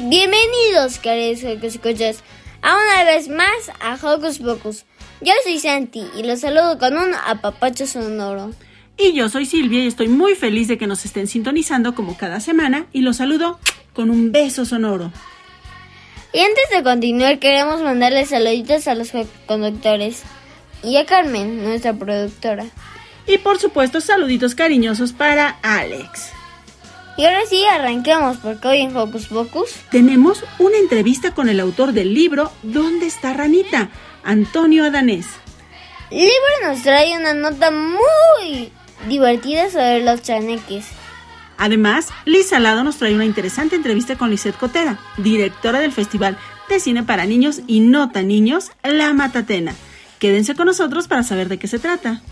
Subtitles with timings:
[0.00, 2.24] Bienvenidos, queridos escuchas,
[2.62, 4.86] a una vez más a Hocus Pocus.
[5.20, 8.52] Yo soy Santi y los saludo con un apapacho sonoro.
[8.96, 12.40] Y yo soy Silvia y estoy muy feliz de que nos estén sintonizando como cada
[12.40, 13.58] semana y los saludo
[13.92, 15.12] con un beso sonoro.
[16.32, 19.10] Y antes de continuar queremos mandarles saluditos a los
[19.44, 20.22] conductores
[20.82, 22.64] y a Carmen, nuestra productora.
[23.26, 26.32] Y por supuesto saluditos cariñosos para Alex.
[27.16, 31.92] Y ahora sí, arranquemos porque hoy en Hocus Pocus tenemos una entrevista con el autor
[31.92, 33.90] del libro ¿Dónde está Ranita?
[34.24, 35.26] Antonio Adanés.
[36.10, 38.72] El libro nos trae una nota muy
[39.08, 40.86] divertida sobre los chaneques.
[41.58, 46.38] Además, Liz Salado nos trae una interesante entrevista con Lisette Cotera, directora del Festival
[46.68, 49.74] de Cine para Niños y No Tan Niños, La Matatena.
[50.18, 52.22] Quédense con nosotros para saber de qué se trata.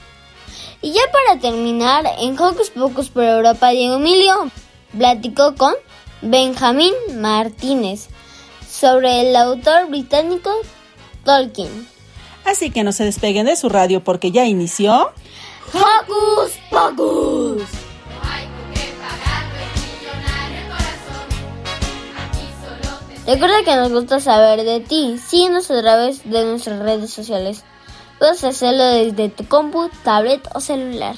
[0.80, 4.50] Y ya para terminar, en Hocus Pocus por Europa, Diego Emilio
[4.96, 5.74] platicó con
[6.22, 8.08] Benjamín Martínez
[8.68, 10.50] sobre el autor británico
[11.24, 11.88] Tolkien.
[12.44, 15.12] Así que no se despeguen de su radio porque ya inició.
[15.72, 17.62] ¡Hocus Pocus!
[23.26, 25.16] Recuerda que nos gusta saber de ti.
[25.24, 27.62] Síguenos a través de nuestras redes sociales.
[28.18, 31.14] Puedes hacerlo desde tu compu, tablet o celular,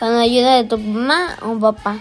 [0.00, 2.00] con la ayuda de tu mamá o papá.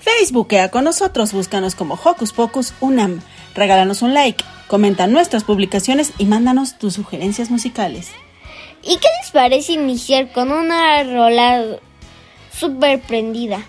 [0.00, 3.20] Facebookea con nosotros, búscanos como Hocus Pocus Unam.
[3.54, 8.10] Regálanos un like, comenta nuestras publicaciones y mándanos tus sugerencias musicales.
[8.82, 11.64] ¿Y qué les parece iniciar con una rola
[12.52, 13.62] súper prendida?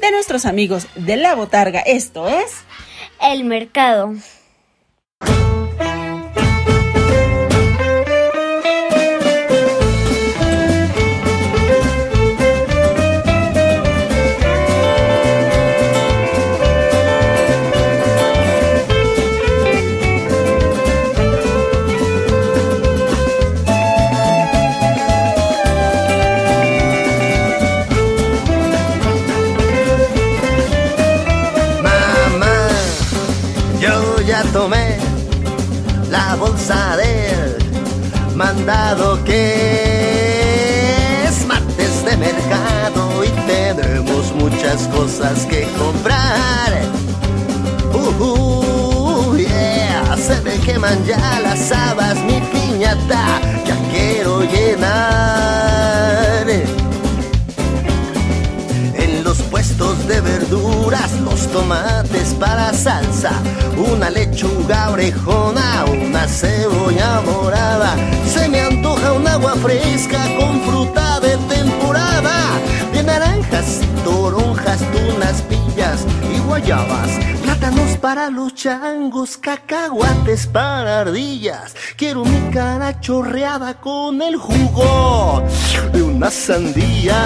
[0.00, 2.52] De nuestros amigos de La Botarga, esto es...
[3.20, 4.14] El Mercado.
[38.44, 39.44] Mandado que
[41.28, 46.72] es martes de mercado y tenemos muchas cosas que comprar.
[47.94, 53.40] Uh, uh, yeah, se me queman ya las habas, mi piñata,
[60.52, 63.32] verduras, los tomates para salsa,
[63.90, 67.96] una lechuga orejona, una cebolla morada.
[68.26, 72.34] Se me antoja un agua fresca con fruta de temporada,
[72.92, 76.04] de naranjas toronjas, tunas, pillas
[76.34, 81.74] y guayabas, plátanos para los changos, cacahuates para ardillas.
[81.96, 85.42] Quiero mi cara chorreada con el jugo
[85.92, 87.22] de una sandía.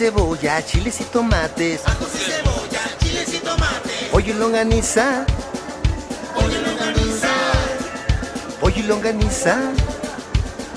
[0.00, 1.82] Cebolla, chiles y tomates.
[1.84, 4.08] Ajos y cebolla, chiles y tomates.
[4.10, 5.26] Pollo y longaniza.
[6.34, 7.28] Pollo y longaniza.
[8.60, 9.58] Pollo y longaniza.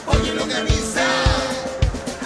[0.06, 1.06] Pollo y longaniza.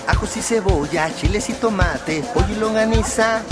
[0.07, 2.25] Ajos y cebolla, chiles y tomates.
[2.33, 3.43] Pollo y longaniza.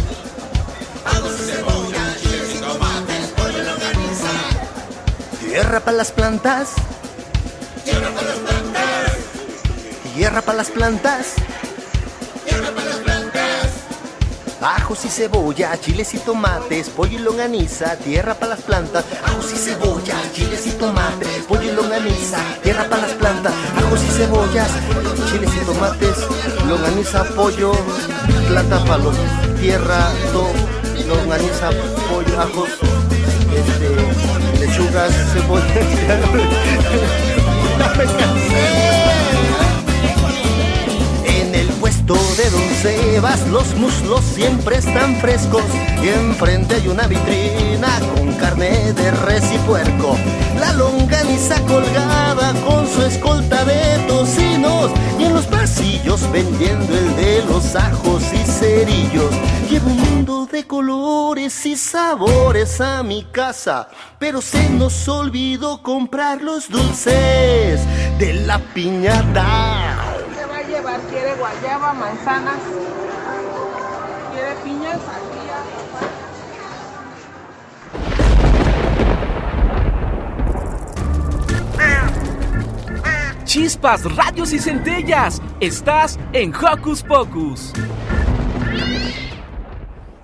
[1.05, 3.27] Ajos y cebolla, chiles y tomates.
[3.37, 4.31] Pollo y longaniza.
[5.45, 6.69] Tierra para las plantas.
[7.83, 9.11] Tierra para las plantas.
[10.15, 11.25] Tierra para las plantas.
[14.67, 19.05] Ajos y cebolla, chiles y tomates, pollo y longaniza, tierra para las plantas.
[19.23, 23.53] Ajos y cebolla, chiles y tomates, pollo y longaniza, tierra para las plantas.
[23.77, 24.71] Ajos y cebollas,
[25.29, 26.17] chiles y tomates,
[26.67, 27.73] longaniza, pollo,
[28.47, 29.11] planta palo,
[29.61, 30.47] tierra, to,
[31.07, 31.69] longaniza,
[32.09, 32.69] pollo, ajos,
[33.55, 35.75] este, lechugas, cebolla.
[37.75, 39.04] En el
[41.85, 45.61] puesto de Don Sebas los muslos siempre están frescos
[46.03, 50.17] y enfrente hay una vitrina con carne de res y puerco.
[50.59, 54.89] La longaniza colgada con su escolta de tocinos
[55.19, 59.31] y en los pasillos vendiendo el de los ajos y cerillos.
[59.69, 66.41] Llevo un mundo de colores y sabores a mi casa, pero se nos olvidó comprar
[66.41, 67.79] los dulces
[68.17, 69.84] de la piñata.
[71.35, 72.59] ¿Quiere guayaba, manzanas?
[74.31, 75.01] ¿Quiere piñas?
[75.01, 75.57] Sandía.
[83.43, 85.41] Chispas, radios y centellas.
[85.59, 87.73] Estás en Hocus Pocus.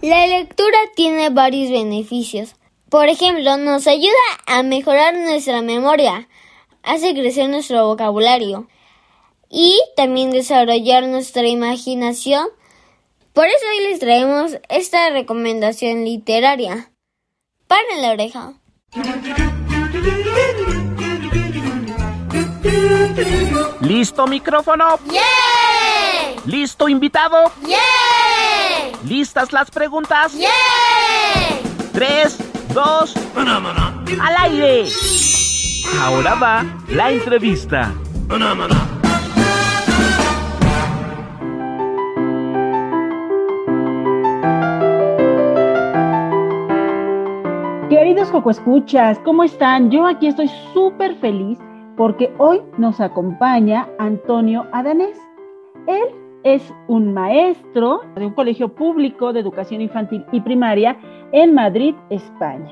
[0.02, 2.56] La lectura tiene varios beneficios.
[2.90, 4.12] Por ejemplo, nos ayuda
[4.48, 6.30] a mejorar nuestra memoria,
[6.84, 8.68] hace crecer nuestro vocabulario
[9.52, 12.48] y también desarrollar nuestra imaginación.
[13.34, 16.92] Por eso hoy les traemos esta recomendación literaria.
[17.68, 18.54] Paren la oreja.
[23.82, 25.00] ¿Listo micrófono?
[25.12, 26.42] ¡Yeah!
[26.46, 27.52] ¿Listo invitado?
[27.66, 27.78] ¡Yeah!
[29.06, 30.34] ¿Listas las preguntas?
[30.34, 30.50] ¡Yeah!
[31.94, 32.38] Tres,
[32.74, 34.88] dos, al aire.
[36.00, 37.94] Ahora va la entrevista.
[48.32, 49.92] Coco Escuchas, ¿cómo están?
[49.92, 51.60] Yo aquí estoy súper feliz
[51.98, 55.20] porque hoy nos acompaña Antonio Adanés.
[55.86, 56.06] Él
[56.46, 60.98] es un maestro de un colegio público de educación infantil y primaria
[61.34, 62.72] en Madrid, España.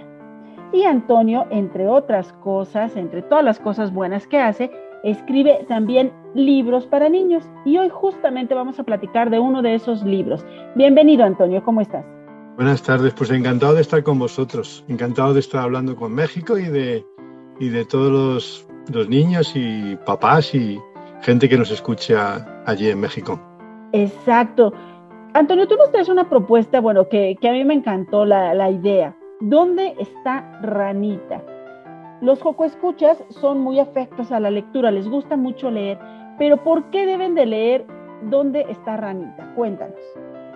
[0.72, 4.72] Y Antonio, entre otras cosas, entre todas las cosas buenas que hace,
[5.04, 7.50] escribe también libros para niños.
[7.66, 10.46] Y hoy justamente vamos a platicar de uno de esos libros.
[10.76, 12.19] Bienvenido, Antonio, ¿cómo estás?
[12.60, 16.66] Buenas tardes, pues encantado de estar con vosotros, encantado de estar hablando con México y
[16.66, 17.06] de,
[17.58, 20.78] y de todos los, los niños y papás y
[21.22, 23.40] gente que nos escucha allí en México.
[23.94, 24.74] Exacto.
[25.36, 28.70] Antonio, tú nos traes una propuesta, bueno, que, que a mí me encantó la, la
[28.70, 29.16] idea.
[29.40, 31.42] ¿Dónde está Ranita?
[32.22, 35.98] Los Joco Escuchas son muy afectos a la lectura, les gusta mucho leer,
[36.38, 37.86] pero ¿por qué deben de leer
[38.24, 39.54] ¿Dónde está Ranita?
[39.56, 39.96] Cuéntanos.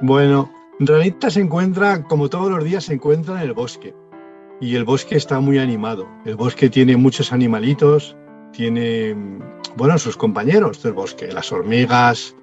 [0.02, 0.50] Bueno,
[0.88, 3.94] Ranita se encuentra, como todos los días, se encuentra en el bosque.
[4.62, 6.08] Y el bosque está muy animado.
[6.26, 8.16] El bosque tiene muchos animalitos,
[8.52, 9.16] tiene,
[9.76, 12.36] bueno, sus compañeros del bosque, las hormigas,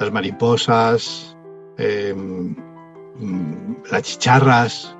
[0.00, 1.36] las mariposas,
[1.78, 2.14] eh,
[3.90, 4.96] las chicharras,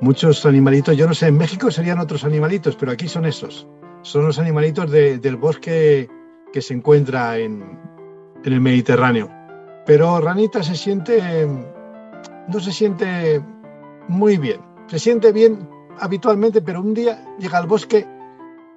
[0.00, 0.96] muchos animalitos.
[0.96, 3.66] Yo no sé, en México serían otros animalitos, pero aquí son esos.
[4.02, 6.08] Son los animalitos de, del bosque
[6.52, 7.78] que se encuentra en,
[8.44, 9.30] en el Mediterráneo.
[9.86, 11.48] Pero Ranita se siente,
[12.48, 13.42] no se siente
[14.08, 14.60] muy bien.
[14.86, 15.68] Se siente bien
[15.98, 18.06] habitualmente, pero un día llega al bosque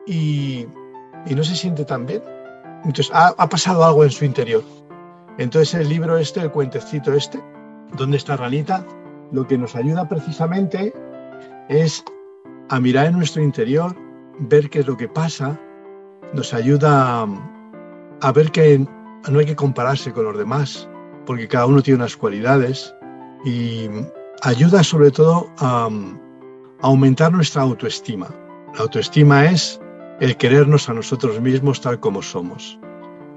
[0.06, 0.68] y,
[1.26, 2.22] y no se siente tan bien.
[2.84, 4.64] Entonces ha, pasado algo en su interior.
[5.38, 7.44] Entonces el libro este, el cuentecito este,
[7.98, 8.86] ¿Dónde está Ranita?
[9.32, 10.94] Lo que nos ayuda precisamente
[11.68, 12.04] es
[12.70, 13.96] a mirar en nuestro interior,
[14.40, 15.60] ver qué es lo que pasa,
[16.34, 17.28] nos ayuda
[18.22, 18.86] a ver que
[19.30, 20.90] no hay que compararse con los demás,
[21.26, 22.95] porque cada uno tiene unas cualidades
[23.46, 23.90] y
[24.42, 25.88] ayuda sobre todo a,
[26.82, 28.28] a aumentar nuestra autoestima.
[28.74, 29.80] La autoestima es
[30.20, 32.80] el querernos a nosotros mismos tal como somos.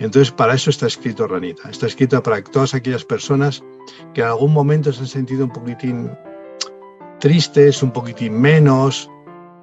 [0.00, 1.69] Entonces, para eso está escrito Ranita.
[1.71, 3.62] Está escrito para todas aquellas personas
[4.15, 6.11] que en algún momento se han sentido un poquitín
[7.19, 9.11] tristes, un poquitín menos,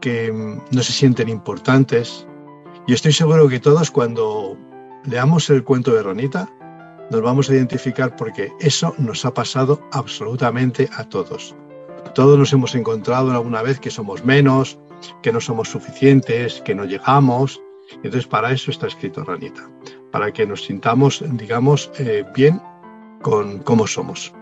[0.01, 2.27] que no se sienten importantes.
[2.85, 4.57] Y estoy seguro que todos cuando
[5.05, 6.49] leamos el cuento de Ronita,
[7.11, 11.55] nos vamos a identificar porque eso nos ha pasado absolutamente a todos.
[12.13, 14.79] Todos nos hemos encontrado alguna vez que somos menos,
[15.21, 17.61] que no somos suficientes, que no llegamos.
[17.97, 19.69] Entonces, para eso está escrito Ranita,
[20.11, 22.61] para que nos sintamos, digamos, eh, bien
[23.21, 24.33] con cómo somos.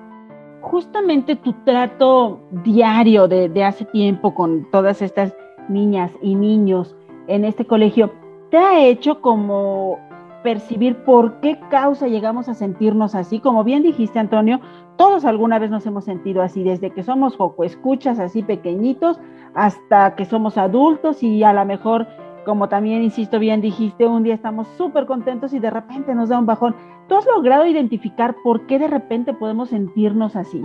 [0.62, 5.34] Justamente tu trato diario de, de hace tiempo con todas estas
[5.68, 6.96] niñas y niños
[7.28, 8.14] en este colegio,
[8.50, 10.00] ¿te ha hecho como
[10.44, 13.40] percibir por qué causa llegamos a sentirnos así?
[13.40, 14.60] Como bien dijiste, Antonio,
[14.98, 19.20] todos alguna vez nos hemos sentido así, desde que somos joco escuchas así pequeñitos
[19.56, 22.08] hasta que somos adultos y a lo mejor,
[22.46, 26.40] como también, insisto, bien dijiste, un día estamos súper contentos y de repente nos da
[26.40, 26.76] un bajón.
[27.08, 30.62] ¿Tú has logrado identificar por qué de repente podemos sentirnos así?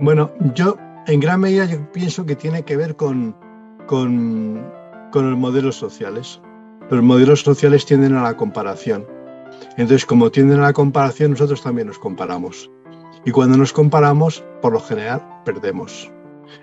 [0.00, 0.76] Bueno, yo
[1.06, 3.34] en gran medida yo pienso que tiene que ver con,
[3.86, 4.62] con,
[5.10, 6.40] con los modelos sociales.
[6.90, 9.06] Los modelos sociales tienden a la comparación.
[9.76, 12.70] Entonces, como tienden a la comparación, nosotros también nos comparamos.
[13.24, 16.10] Y cuando nos comparamos, por lo general, perdemos.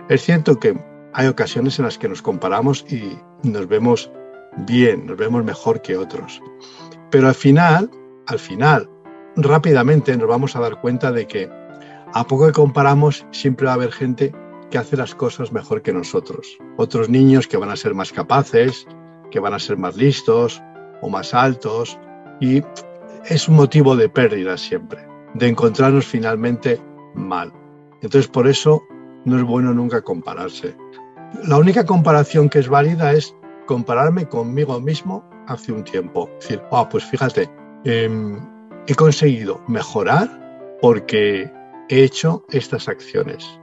[0.10, 0.75] Es cierto que
[1.13, 4.12] hay ocasiones en las que nos comparamos y nos vemos
[4.58, 6.41] bien, nos vemos mejor que otros.
[7.12, 7.91] Pero al final,
[8.27, 8.89] al final,
[9.36, 11.50] rápidamente nos vamos a dar cuenta de que
[12.13, 14.34] a poco que comparamos siempre va a haber gente
[14.72, 16.58] que hace las cosas mejor que nosotros.
[16.77, 18.88] Otros niños que van a ser más capaces,
[19.32, 20.62] que van a ser más listos
[21.01, 21.98] o más altos
[22.39, 22.62] y
[23.25, 26.82] es un motivo de pérdida siempre, de encontrarnos finalmente
[27.13, 27.51] mal.
[28.01, 28.84] Entonces por eso
[29.25, 30.75] no es bueno nunca compararse.
[31.48, 36.29] La única comparación que es válida es compararme conmigo mismo hace un tiempo.
[36.39, 37.50] Es decir, oh, pues fíjate,
[37.84, 38.39] em,
[38.88, 41.51] he conseguido mejorar porque
[41.89, 43.60] he hecho estas acciones.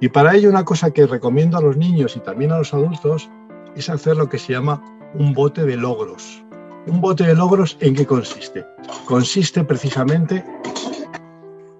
[0.00, 3.30] Y para ello una cosa que recomiendo a los niños y también a los adultos
[3.78, 4.82] es hacer lo que se llama
[5.14, 6.44] un bote de logros.
[6.86, 8.66] ¿Un bote de logros en qué consiste?
[9.06, 10.44] Consiste precisamente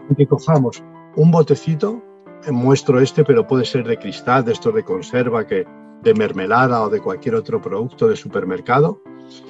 [0.09, 0.83] en que cojamos
[1.17, 2.03] un botecito,
[2.51, 5.67] muestro este, pero puede ser de cristal, de estos de conserva, que,
[6.03, 9.03] de mermelada o de cualquier otro producto de supermercado,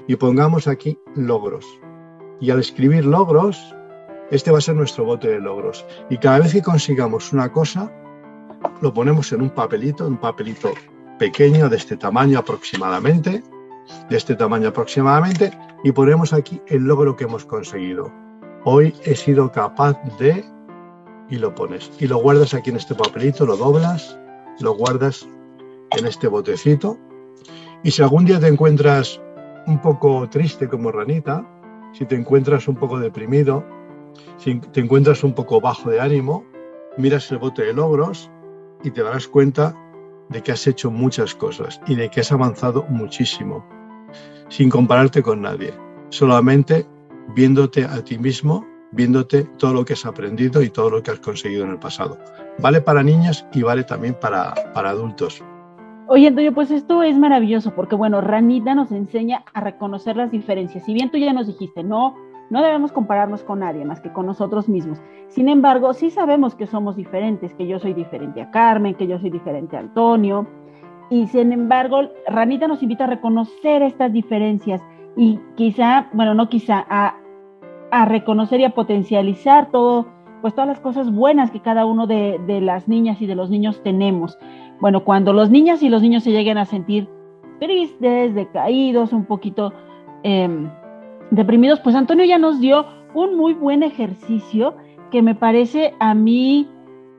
[0.07, 1.67] y pongamos aquí logros.
[2.41, 3.75] Y al escribir logros,
[4.31, 5.85] este va a ser nuestro bote de logros.
[6.09, 7.93] Y cada vez que consigamos una cosa,
[8.81, 10.73] lo ponemos en un papelito, un papelito
[11.19, 13.43] pequeño de este tamaño aproximadamente,
[14.09, 15.51] de este tamaño aproximadamente,
[15.85, 18.13] y ponemos aquí el logro que hemos conseguido.
[18.65, 20.45] Hoy he sido capaz de...
[21.29, 21.91] y lo pones.
[21.99, 24.19] Y lo guardas aquí en este papelito, lo doblas,
[24.61, 25.29] lo guardas
[25.91, 26.99] en este botecito.
[27.83, 29.21] Y si algún día te encuentras
[29.67, 31.47] un poco triste como ranita,
[31.93, 33.65] si te encuentras un poco deprimido,
[34.37, 36.45] si te encuentras un poco bajo de ánimo,
[36.97, 38.31] miras el bote de logros
[38.83, 39.75] y te darás cuenta
[40.29, 43.65] de que has hecho muchas cosas y de que has avanzado muchísimo,
[44.49, 45.73] sin compararte con nadie,
[46.11, 46.87] solamente
[47.35, 51.21] viéndote a ti mismo, viéndote todo lo que has aprendido y todo lo que has
[51.21, 52.19] conseguido en el pasado.
[52.59, 55.43] Vale para niños y vale también para, para adultos.
[56.11, 60.87] Oye, Antonio, pues esto es maravilloso porque, bueno, Ranita nos enseña a reconocer las diferencias.
[60.87, 62.17] Si bien tú ya nos dijiste, no,
[62.51, 65.01] no debemos compararnos con nadie más que con nosotros mismos.
[65.29, 69.19] Sin embargo, sí sabemos que somos diferentes, que yo soy diferente a Carmen, que yo
[69.19, 70.47] soy diferente a Antonio.
[71.11, 74.83] Y sin embargo, Ranita nos invita a reconocer estas diferencias
[75.17, 77.15] y quizá, bueno, no quizá, a,
[78.07, 80.07] reconocer y a potencializar todo,
[80.43, 83.51] pues todas las cosas buenas que cada uno de, de las niñas y de los
[83.51, 84.39] niños tenemos.
[84.81, 87.09] Bueno, cuando los niñas y los niños se lleguen a sentir
[87.59, 89.73] tristes, decaídos, un poquito
[90.23, 90.69] eh,
[91.31, 94.77] deprimidos, pues Antonio ya nos dio un muy buen ejercicio
[95.11, 96.69] que me parece a mí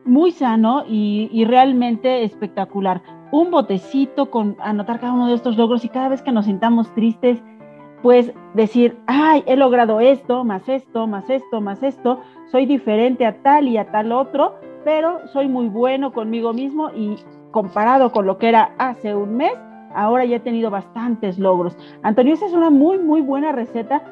[0.06, 3.02] muy sano y, realmente espectacular.
[3.32, 6.94] Un botecito con anotar cada uno de estos logros y cada vez que nos sintamos
[6.96, 7.44] tristes,
[8.02, 13.42] pues decir, ay, he logrado esto, más esto, más esto, más esto, soy diferente a
[13.44, 17.18] tal y a tal otro, pero soy muy bueno conmigo mismo y
[17.52, 19.54] comparado con lo que era hace un mes,
[19.94, 21.78] ahora ya he tenido bastantes logros.
[22.04, 24.04] Antonio, esa es una muy, muy buena receta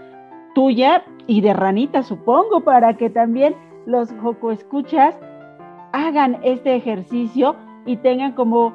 [0.55, 3.55] tuya y de ranita, supongo, para que también
[3.86, 5.17] los Joco escuchas
[5.93, 7.55] hagan este ejercicio
[7.86, 8.74] y tengan como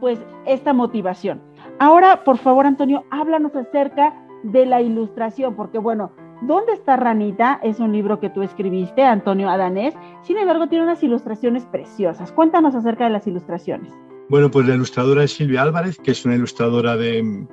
[0.00, 1.40] pues esta motivación.
[1.78, 6.12] Ahora, por favor, Antonio, háblanos acerca de la ilustración, porque bueno,
[6.46, 7.58] ¿Dónde está Ranita?
[7.62, 9.94] Es un libro que tú escribiste, Antonio Adanés.
[10.22, 12.32] Sin embargo, tiene unas ilustraciones preciosas.
[12.32, 13.94] Cuéntanos acerca de las ilustraciones.
[14.28, 17.46] Bueno, pues la ilustradora es Silvia Álvarez, que es una ilustradora de,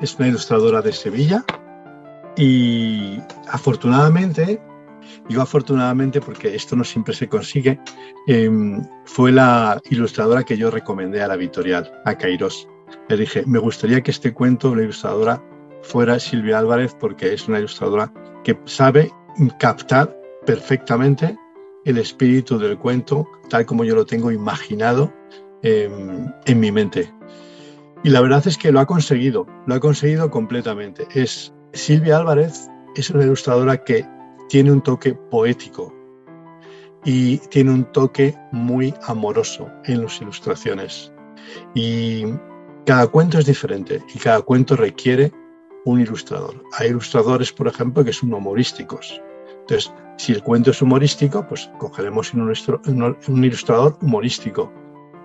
[0.00, 1.44] es una ilustradora de Sevilla.
[2.36, 4.60] Y afortunadamente,
[5.28, 7.80] digo afortunadamente porque esto no siempre se consigue,
[8.26, 8.50] eh,
[9.06, 12.68] fue la ilustradora que yo recomendé a la editorial, a Kairos.
[13.08, 15.42] Le dije, me gustaría que este cuento, la ilustradora,
[15.86, 18.12] fuera Silvia Álvarez porque es una ilustradora
[18.44, 19.10] que sabe
[19.58, 21.38] captar perfectamente
[21.84, 25.12] el espíritu del cuento tal como yo lo tengo imaginado
[25.66, 27.12] en, en mi mente.
[28.04, 31.06] Y la verdad es que lo ha conseguido, lo ha conseguido completamente.
[31.14, 34.06] Es Silvia Álvarez es una ilustradora que
[34.48, 35.94] tiene un toque poético
[37.04, 41.12] y tiene un toque muy amoroso en las ilustraciones.
[41.74, 42.24] Y
[42.84, 45.32] cada cuento es diferente y cada cuento requiere
[45.84, 46.62] un ilustrador.
[46.78, 49.20] Hay ilustradores, por ejemplo, que son humorísticos.
[49.60, 54.72] Entonces, si el cuento es humorístico, pues cogeremos un ilustrador humorístico.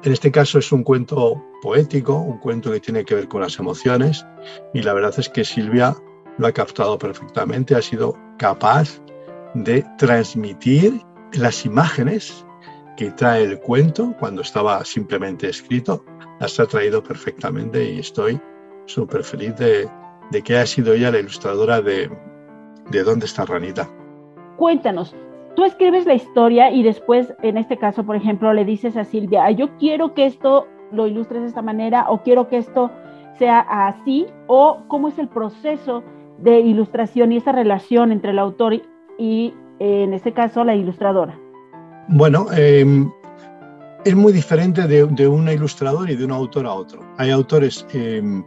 [0.03, 3.59] En este caso es un cuento poético, un cuento que tiene que ver con las
[3.59, 4.25] emociones
[4.73, 5.95] y la verdad es que Silvia
[6.39, 8.99] lo ha captado perfectamente, ha sido capaz
[9.53, 10.99] de transmitir
[11.33, 12.43] las imágenes
[12.97, 16.03] que trae el cuento cuando estaba simplemente escrito,
[16.39, 18.41] las ha traído perfectamente y estoy
[18.87, 19.87] súper feliz de,
[20.43, 22.09] que haya sido ella la ilustradora de,
[22.89, 23.87] de Dónde está Ranita.
[24.57, 25.15] Cuéntanos,
[25.55, 29.49] tú escribes la historia y después, en este caso, por ejemplo, le dices a Silvia,
[29.51, 32.91] yo quiero que esto lo ilustres de esta manera o quiero que esto
[33.37, 36.03] sea así o cómo es el proceso
[36.37, 38.81] de ilustración y esa relación entre el autor
[39.17, 41.37] y, en este caso, la ilustradora?
[42.07, 43.11] Bueno, em,
[44.03, 47.01] es muy diferente de, de, un ilustrador y de un autor a otro.
[47.17, 48.43] Hay autores em,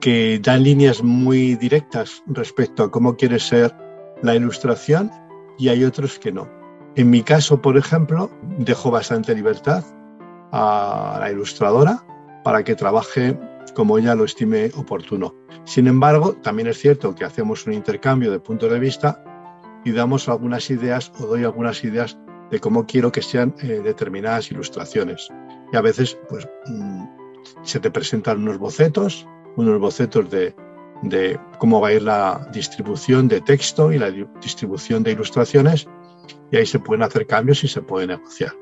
[0.00, 3.74] que dan líneas muy directas respecto a cómo quiere ser
[4.22, 5.10] la ilustración
[5.60, 6.48] y hay otros que no.
[6.96, 9.84] En mi caso, por ejemplo, dejo bastante libertad
[10.52, 12.02] a la ilustradora
[12.42, 13.38] para que trabaje
[13.74, 15.34] como ella lo estime oportuno.
[15.64, 19.22] Sin embargo, también es cierto que hacemos un intercambio de puntos de vista
[19.84, 22.18] y damos algunas ideas o doy algunas ideas
[22.50, 25.28] de cómo quiero que sean eh, determinadas ilustraciones.
[25.72, 27.04] Y a veces, pues, mm,
[27.62, 30.54] se te presentan unos bocetos, unos bocetos de,
[31.02, 34.10] de cómo va a ir la distribución de texto y la
[34.42, 35.88] distribución de ilustraciones,
[36.50, 38.52] y ahí se pueden hacer cambios y se puede negociar.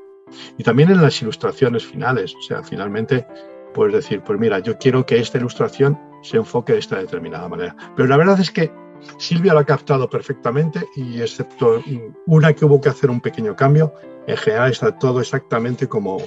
[0.57, 3.25] Y también en las ilustraciones finales, o sea, finalmente
[3.73, 7.75] puedes decir, pues mira, yo quiero que esta ilustración se enfoque de esta determinada manera.
[7.95, 8.71] Pero la verdad es que
[9.17, 11.81] Silvia lo ha captado perfectamente y excepto
[12.25, 13.93] una que hubo que hacer un pequeño cambio,
[14.27, 16.17] en general está todo exactamente como,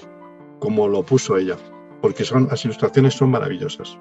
[0.59, 1.57] como lo puso ella,
[2.01, 3.99] porque son, las ilustraciones son maravillosas.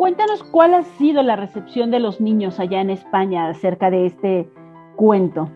[0.00, 4.48] Cuéntanos cuál ha sido la recepción de los niños allá en España acerca de este
[4.96, 5.50] cuento.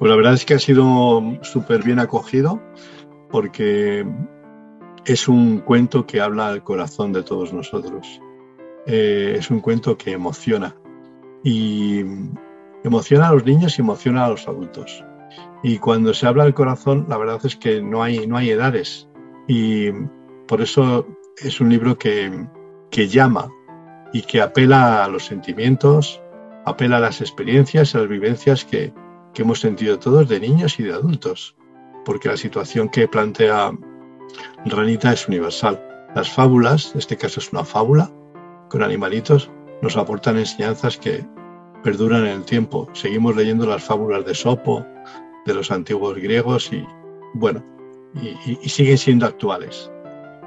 [0.00, 2.60] Pues la verdad es que ha sido súper bien acogido
[3.30, 4.04] porque
[5.04, 8.20] es un cuento que habla al corazón de todos nosotros.
[8.84, 10.74] Eh, es un cuento que emociona
[11.44, 12.00] y
[12.82, 15.04] emociona a los niños y emociona a los adultos.
[15.62, 19.08] Y cuando se habla del corazón, la verdad es que no hay, no hay edades
[19.46, 19.92] y
[20.48, 21.06] por eso
[21.36, 22.48] es un libro que,
[22.90, 23.50] que llama
[24.12, 26.20] y que apela a los sentimientos,
[26.64, 28.92] apela a las experiencias, a las vivencias que,
[29.38, 31.54] hemos sentido todos de niños y de adultos,
[32.06, 33.70] porque la situación que plantea
[34.64, 35.78] Ranita es universal.
[36.14, 38.10] Las fábulas, en este caso es una fábula,
[38.70, 39.50] con animalitos,
[39.82, 41.22] nos aportan enseñanzas que
[41.82, 42.88] perduran en el tiempo.
[42.94, 44.86] Seguimos leyendo las fábulas de Sopo,
[45.44, 46.82] de los antiguos griegos y,
[47.34, 47.62] bueno,
[48.14, 49.90] y, siguen siendo actuales.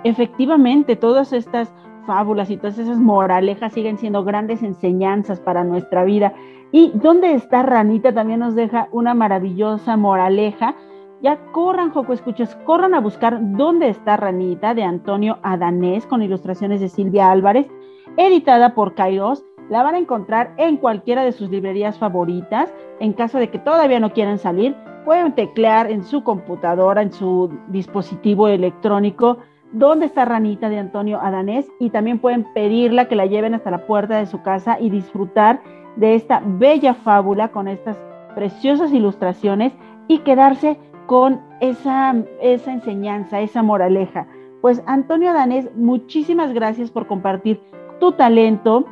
[0.03, 1.71] Efectivamente, todas estas
[2.09, 6.33] fábulas y todas esas moralejas siguen siendo grandes enseñanzas para nuestra vida.
[6.71, 10.75] Y dónde está Ranita también nos deja una maravillosa moraleja
[11.21, 16.79] ya corran, Joco Escuchas, corran a buscar dónde está Ranita de Antonio Adanés con ilustraciones
[16.79, 17.67] de Silvia Álvarez,
[18.15, 19.43] editada por Kairos.
[19.69, 22.73] La van a encontrar en cualquiera de sus librerías favoritas.
[23.01, 27.51] En caso de que todavía no quieran salir, pueden teclear en su computadora, en su
[27.67, 29.39] dispositivo electrónico,
[29.71, 33.85] dónde está Ranita de Antonio Adanés y también pueden pedirla que la lleven hasta la
[33.85, 35.61] puerta de su casa y disfrutar
[35.95, 37.97] de esta bella fábula con estas
[38.35, 39.73] preciosas ilustraciones
[40.07, 40.77] y quedarse
[41.07, 44.27] con esa, esa enseñanza, esa moraleja.
[44.61, 47.61] Pues Antonio Danés, muchísimas gracias por compartir
[47.99, 48.85] tu talento,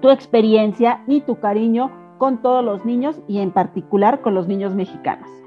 [0.00, 4.74] tu experiencia y tu cariño con todos los niños y en particular con los niños
[4.74, 5.43] mexicanos.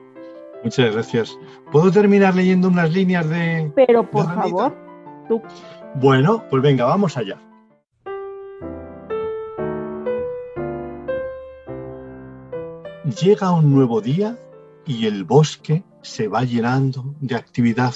[0.63, 1.37] Muchas gracias.
[1.71, 3.71] ¿Puedo terminar leyendo unas líneas de...
[3.75, 4.75] Pero por favor,
[5.27, 5.41] tú.
[5.95, 7.39] Bueno, pues venga, vamos allá.
[13.21, 14.37] Llega un nuevo día
[14.85, 17.93] y el bosque se va llenando de actividad.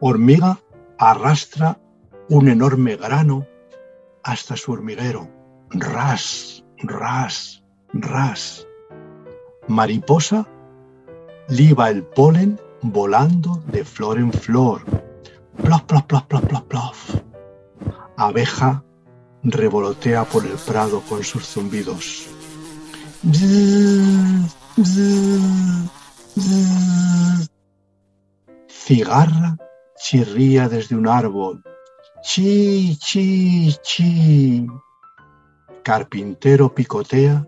[0.00, 0.58] Hormiga
[0.98, 1.80] arrastra
[2.28, 3.46] un enorme grano
[4.22, 5.28] hasta su hormiguero.
[5.70, 7.64] Ras, ras,
[7.94, 8.67] ras.
[9.68, 10.46] Mariposa
[11.48, 14.82] liba el polen volando de flor en flor.
[15.62, 17.14] Plof, plof, plof, plof, plof.
[18.16, 18.82] Abeja
[19.42, 22.26] revolotea por el prado con sus zumbidos.
[28.68, 29.56] Cigarra
[29.96, 31.62] chirría desde un árbol.
[32.22, 34.66] Chi, chi, chi.
[35.82, 37.46] Carpintero picotea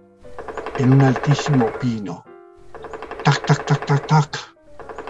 [0.81, 2.25] en un altísimo pino.
[3.23, 4.31] Tac, tac, tac, tac, tac.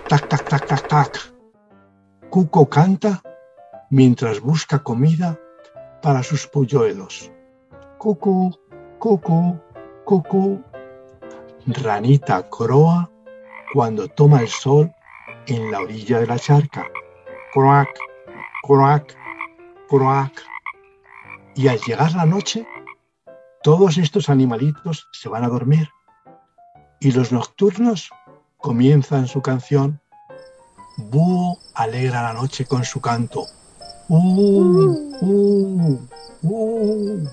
[0.08, 1.12] Tac, tac, tac, tac, tac.
[2.28, 3.22] Cuco canta
[3.90, 5.38] mientras busca comida
[6.02, 7.30] para sus polluelos.
[7.98, 8.50] Cucu,
[8.98, 9.60] cucu,
[10.04, 10.60] cucu.
[11.66, 13.08] Ranita croa
[13.72, 14.90] cuando toma el sol
[15.46, 16.84] en la orilla de la charca.
[17.52, 17.96] Croac,
[18.64, 19.16] croac,
[19.88, 20.32] croac.
[21.54, 22.66] Y al llegar la noche,
[23.62, 25.88] todos estos animalitos se van a dormir.
[27.00, 28.10] Y los nocturnos
[28.58, 30.00] comienzan su canción.
[30.96, 33.46] Búho alegra la noche con su canto.
[34.08, 36.08] Uh, uh,
[36.42, 37.28] uh.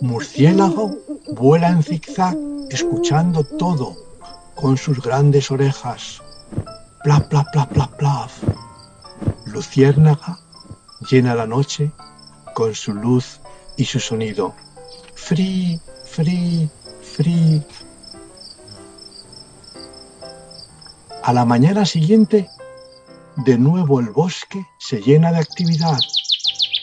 [0.00, 0.98] Murciélago
[1.36, 2.36] vuela en zigzag
[2.70, 3.94] escuchando todo
[4.54, 6.20] con sus grandes orejas.
[7.04, 8.42] Plaf, plaf, plaf, plaf, plaf.
[9.46, 10.38] Luciérnaga
[11.08, 11.92] llena la noche
[12.54, 13.40] con su luz
[13.76, 14.54] y su sonido.
[15.24, 16.68] Free, free,
[17.00, 17.62] free.
[21.22, 22.50] A la mañana siguiente,
[23.46, 25.96] de nuevo el bosque se llena de actividad.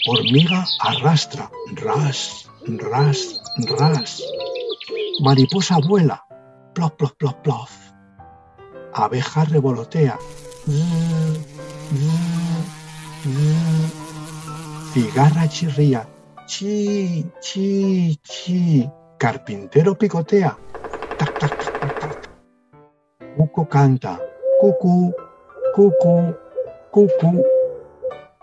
[0.08, 3.42] Hormiga arrastra, ras, ras,
[3.78, 4.24] ras.
[5.22, 6.24] Mariposa vuela,
[6.74, 7.72] plof, plof, plof, plof.
[8.94, 10.18] Abeja revolotea.
[14.94, 16.08] Cigarra chirría.
[16.50, 18.90] Chi, chi, chi.
[19.20, 20.58] Carpintero picotea.
[21.16, 22.30] Tac, tac, tac, tac, tac.
[23.38, 24.20] Cuco canta.
[24.60, 25.14] Cucú,
[25.76, 26.36] cucú,
[26.90, 27.44] cucú.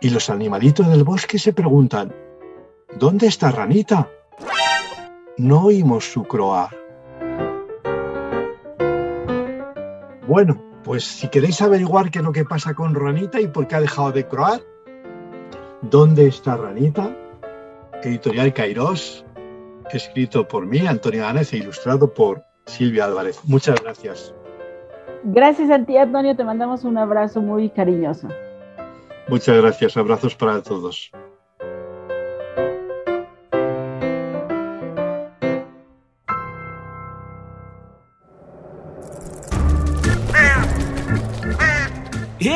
[0.01, 2.15] Y los animalitos del bosque se preguntan,
[2.97, 4.09] ¿dónde está Ranita?
[5.37, 6.71] No oímos su croar.
[10.29, 13.75] Bueno, pues si queréis averiguar qué es lo que pasa con Ranita y por qué
[13.75, 14.61] ha dejado de croar,
[15.83, 17.11] ¿dónde está Ranita?
[18.07, 19.25] Editorial Cairós,
[19.93, 23.41] escrito por mí, Antonio Gánez, e ilustrado por Silvia Álvarez.
[23.45, 24.35] Muchas gracias.
[25.25, 26.37] Gracias a ti, Antonio.
[26.37, 28.29] Te mandamos un abrazo muy cariñoso.
[29.29, 29.97] Muchas gracias.
[29.97, 31.11] Abrazos para todos.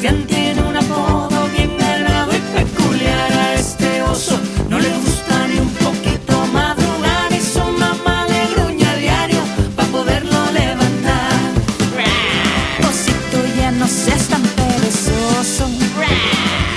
[0.00, 4.40] Sebastián tiene un apodo bien ganado y peculiar a este oso.
[4.70, 9.40] No le gusta ni un poquito madrugar y su mamá le gruña a diario
[9.76, 11.52] para poderlo levantar.
[12.88, 15.66] Osito ya no seas tan perezoso.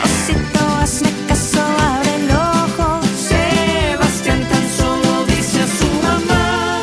[0.04, 3.00] Osito hazme caso, abre el ojo.
[3.30, 6.82] Sebastián tan solo dice a su mamá.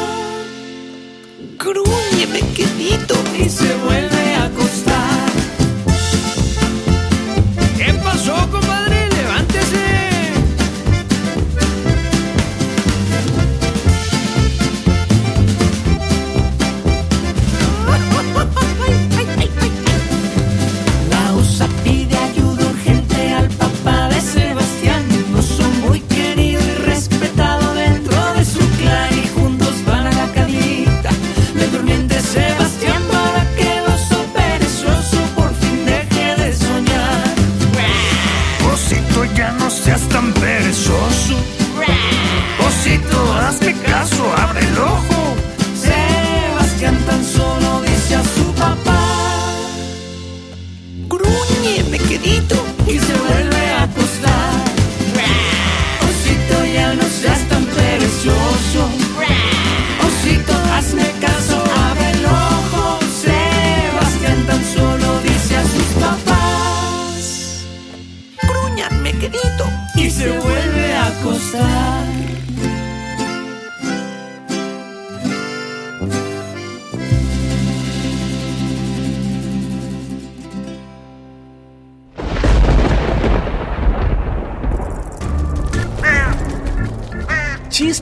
[1.58, 3.99] Grúñeme quedito y se vuelve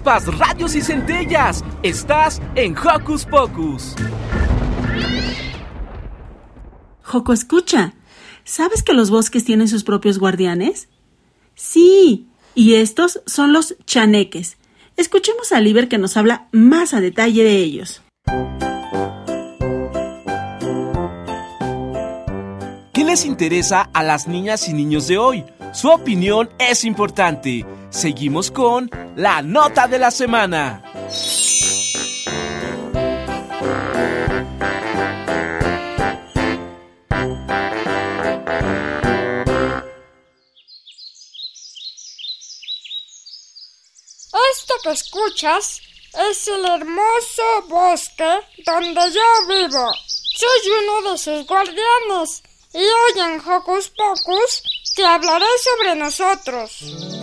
[0.09, 1.62] Chispas, radios y centellas.
[1.83, 3.94] Estás en Hocus Pocus.
[7.03, 7.92] Joco, escucha.
[8.42, 10.88] ¿Sabes que los bosques tienen sus propios guardianes?
[11.55, 14.57] Sí, y estos son los chaneques.
[14.97, 18.01] Escuchemos a Liber que nos habla más a detalle de ellos.
[22.94, 25.44] ¿Qué les interesa a las niñas y niños de hoy?
[25.75, 27.66] Su opinión es importante.
[27.90, 30.83] Seguimos con la nota de la semana.
[44.53, 45.81] Esto que escuchas
[46.31, 49.90] es el hermoso bosque donde yo vivo.
[50.37, 52.42] Soy uno de sus guardianes
[52.74, 54.62] y hoy en Hocus Pocus
[54.94, 57.18] te hablaré sobre nosotros.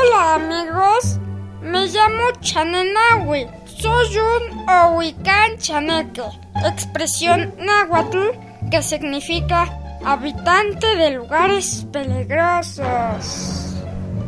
[0.00, 1.18] Hola amigos,
[1.60, 3.48] me llamo Chanenawi.
[3.64, 6.22] Soy un Ohuicán Chaneque,
[6.64, 8.30] expresión náhuatl
[8.70, 9.66] que significa
[10.04, 13.74] habitante de lugares peligrosos.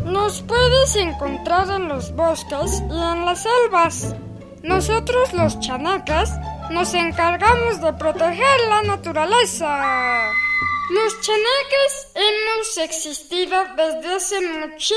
[0.04, 4.16] Nos puedes encontrar en los bosques y en las selvas.
[4.64, 6.36] Nosotros los chanacas
[6.70, 10.32] nos encargamos de proteger la naturaleza.
[10.90, 14.90] Los chaneques hemos existido desde hace muchísimos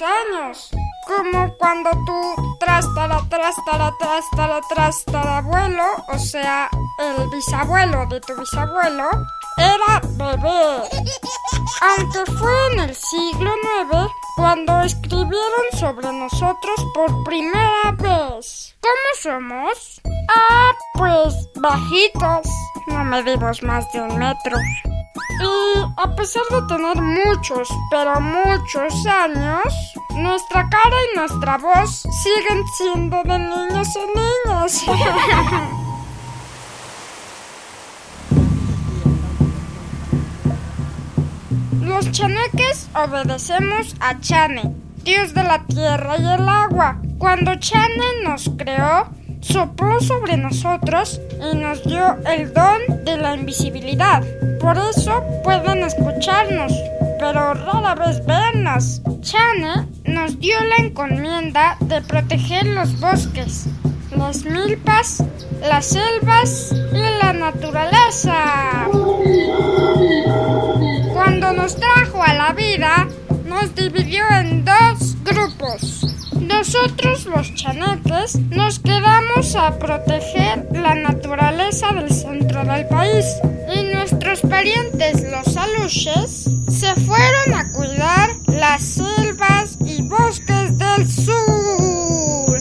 [0.00, 0.70] años.
[1.06, 9.10] Como cuando tu trastara, trastara, trastara, trastara abuelo, o sea, el bisabuelo de tu bisabuelo,
[9.56, 10.82] era bebé.
[11.80, 18.74] Aunque fue en el siglo IX cuando escribieron sobre nosotros por primera vez.
[18.80, 20.00] ¿Cómo somos?
[20.28, 22.46] Ah, pues bajitos.
[22.86, 24.56] No medimos más de un metro.
[25.40, 29.64] Y a pesar de tener muchos, pero muchos años,
[30.14, 34.84] nuestra cara y nuestra voz siguen siendo de niños y niñas.
[42.02, 47.00] Los chaneques obedecemos a Chane, dios de la tierra y el agua.
[47.16, 49.06] Cuando Chane nos creó,
[49.40, 54.20] sopló sobre nosotros y nos dio el don de la invisibilidad.
[54.58, 56.72] Por eso pueden escucharnos,
[57.20, 59.00] pero rara vez vernos.
[59.20, 63.66] Chane nos dio la encomienda de proteger los bosques,
[64.10, 65.22] las milpas,
[65.60, 68.88] las selvas y la naturaleza.
[71.62, 73.06] Nos trajo a la vida,
[73.44, 76.04] nos dividió en dos grupos.
[76.40, 83.24] Nosotros los chaneques nos quedamos a proteger la naturaleza del centro del país
[83.72, 92.58] y nuestros parientes los aluches se fueron a cuidar las selvas y bosques del sur.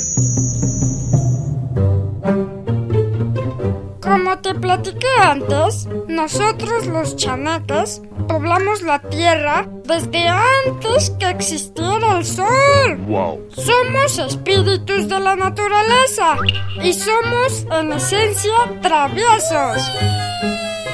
[3.99, 12.25] Como te platiqué antes, nosotros los chaneques poblamos la tierra desde antes que existiera el
[12.25, 12.97] sol.
[13.07, 13.45] Wow.
[13.49, 16.37] Somos espíritus de la naturaleza
[16.81, 19.91] y somos en esencia traviesos.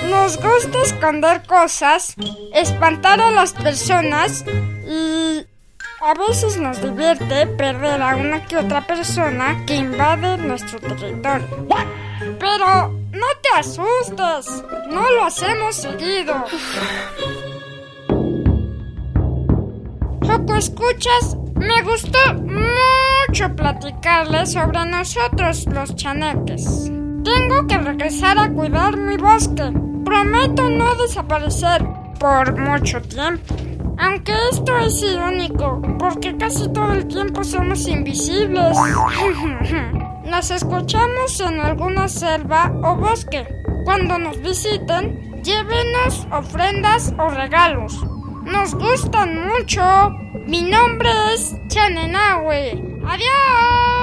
[0.09, 2.15] Nos gusta esconder cosas,
[2.53, 4.43] espantar a las personas
[4.87, 5.45] y
[6.01, 11.67] a veces nos divierte perder a una que otra persona que invade nuestro territorio.
[12.39, 16.33] Pero no te asustes, no lo hacemos seguido.
[20.21, 26.91] Poco escuchas, me gustó mucho platicarles sobre nosotros los chaneques.
[27.23, 29.71] Tengo que regresar a cuidar mi bosque.
[30.05, 31.85] Prometo no desaparecer
[32.19, 33.55] por mucho tiempo.
[33.99, 38.77] Aunque esto es irónico, porque casi todo el tiempo somos invisibles.
[40.27, 43.47] Nos escuchamos en alguna selva o bosque.
[43.85, 48.03] Cuando nos visiten, llévenos ofrendas o regalos.
[48.43, 49.81] Nos gustan mucho.
[50.45, 52.71] Mi nombre es Chanenawe.
[53.07, 53.96] ¡Adiós!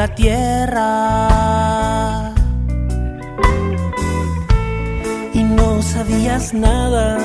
[0.00, 0.88] La tierra
[5.34, 7.18] y no sabías nada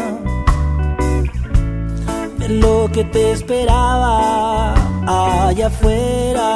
[2.38, 4.74] de lo que te esperaba
[5.08, 6.50] allá afuera.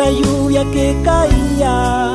[0.00, 2.09] La lluvia que caía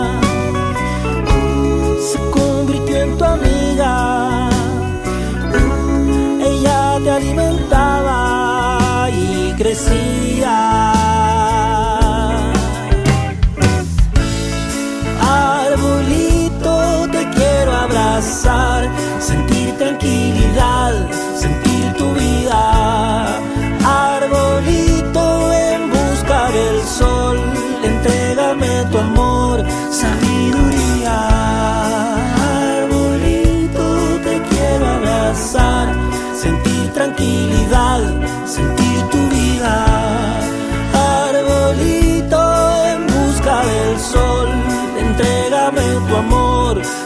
[9.92, 10.15] y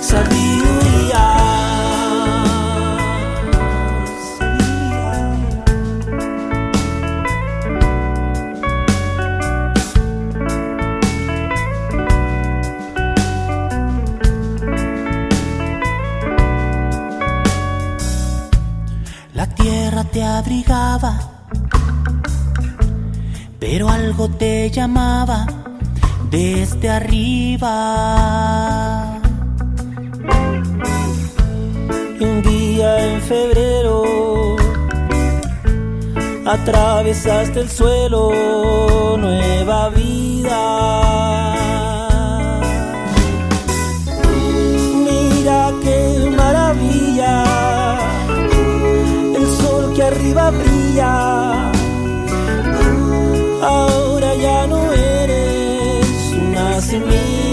[0.02, 1.26] sabiduría.
[19.34, 21.13] La tierra te abrigaba,
[23.60, 25.46] pero algo te llamaba
[26.30, 27.70] desde arriba.
[32.80, 34.56] Día en febrero
[36.46, 38.32] atravesaste el suelo,
[39.18, 40.62] nueva vida.
[45.08, 47.34] Mira qué maravilla
[49.39, 51.72] el sol que arriba brilla.
[53.62, 57.49] Ahora ya no eres una semilla.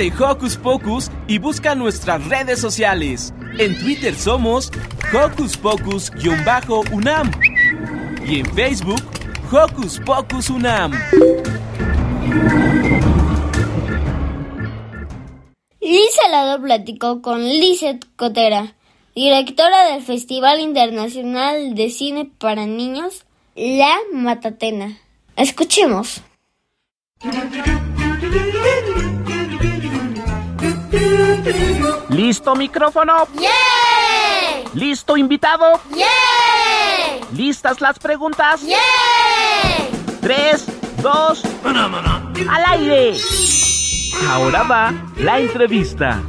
[0.00, 3.34] De Hocus Pocus y busca nuestras redes sociales.
[3.58, 4.72] En Twitter somos
[5.12, 7.30] Hocus Pocus-UNAM
[8.24, 9.02] y en Facebook
[9.52, 10.92] Hocus Pocus UNAM.
[15.82, 18.74] Lisa Lado platicó con Lizeth Cotera,
[19.14, 24.96] directora del Festival Internacional de Cine para Niños, La Matatena.
[25.36, 26.22] Escuchemos.
[32.10, 33.26] ¿Listo micrófono?
[33.34, 34.64] ¡Yay!
[34.74, 35.80] ¿Listo invitado?
[35.90, 37.20] ¡Yay!
[37.32, 38.62] ¿Listas las preguntas?
[38.62, 38.78] ¡Yay!
[40.20, 40.66] Tres,
[41.02, 43.16] dos, al aire.
[44.28, 46.20] Ahora va la entrevista.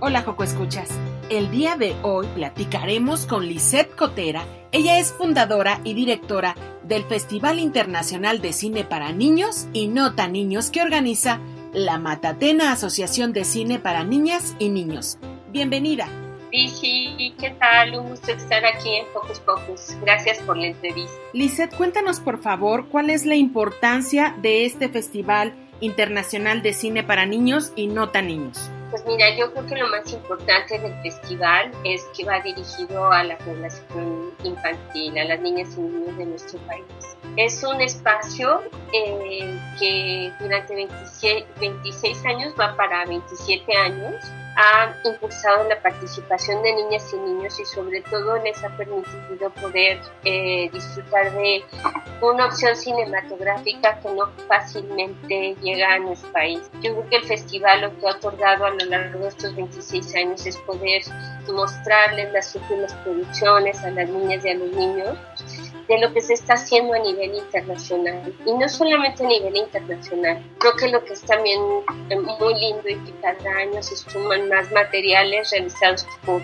[0.00, 0.88] Hola Joco Escuchas.
[1.30, 4.42] El día de hoy platicaremos con Lisette Cotera.
[4.70, 10.32] Ella es fundadora y directora del Festival Internacional de Cine para Niños y No Tan
[10.32, 11.40] Niños que organiza
[11.72, 15.18] la Matatena Asociación de Cine para Niñas y Niños.
[15.50, 16.06] Bienvenida.
[16.52, 17.98] Sí, ¿qué tal?
[17.98, 19.96] Un gusto estar aquí en Focus Pocus.
[20.02, 21.16] Gracias por la entrevista.
[21.32, 27.24] Lisette, cuéntanos por favor cuál es la importancia de este Festival Internacional de Cine para
[27.24, 28.70] Niños y No Tan Niños.
[28.90, 33.22] Pues mira, yo creo que lo más importante del festival es que va dirigido a
[33.22, 36.84] la población infantil, a las niñas y niños de nuestro país.
[37.36, 38.62] Es un espacio
[38.94, 44.14] eh, que durante 26, 26 años va para 27 años
[44.56, 50.00] ha impulsado la participación de niñas y niños y sobre todo les ha permitido poder
[50.24, 51.64] eh, disfrutar de
[52.20, 56.60] una opción cinematográfica que no fácilmente llega a nuestro país.
[56.80, 60.14] Yo creo que el festival lo que ha otorgado a lo largo de estos 26
[60.16, 61.02] años es poder
[61.52, 65.16] mostrarles las últimas producciones a las niñas y a los niños
[65.88, 68.34] de lo que se está haciendo a nivel internacional.
[68.44, 71.60] Y no solamente a nivel internacional, creo que lo que es también
[72.10, 76.42] eh, muy lindo y que cada año se suman más materiales realizados por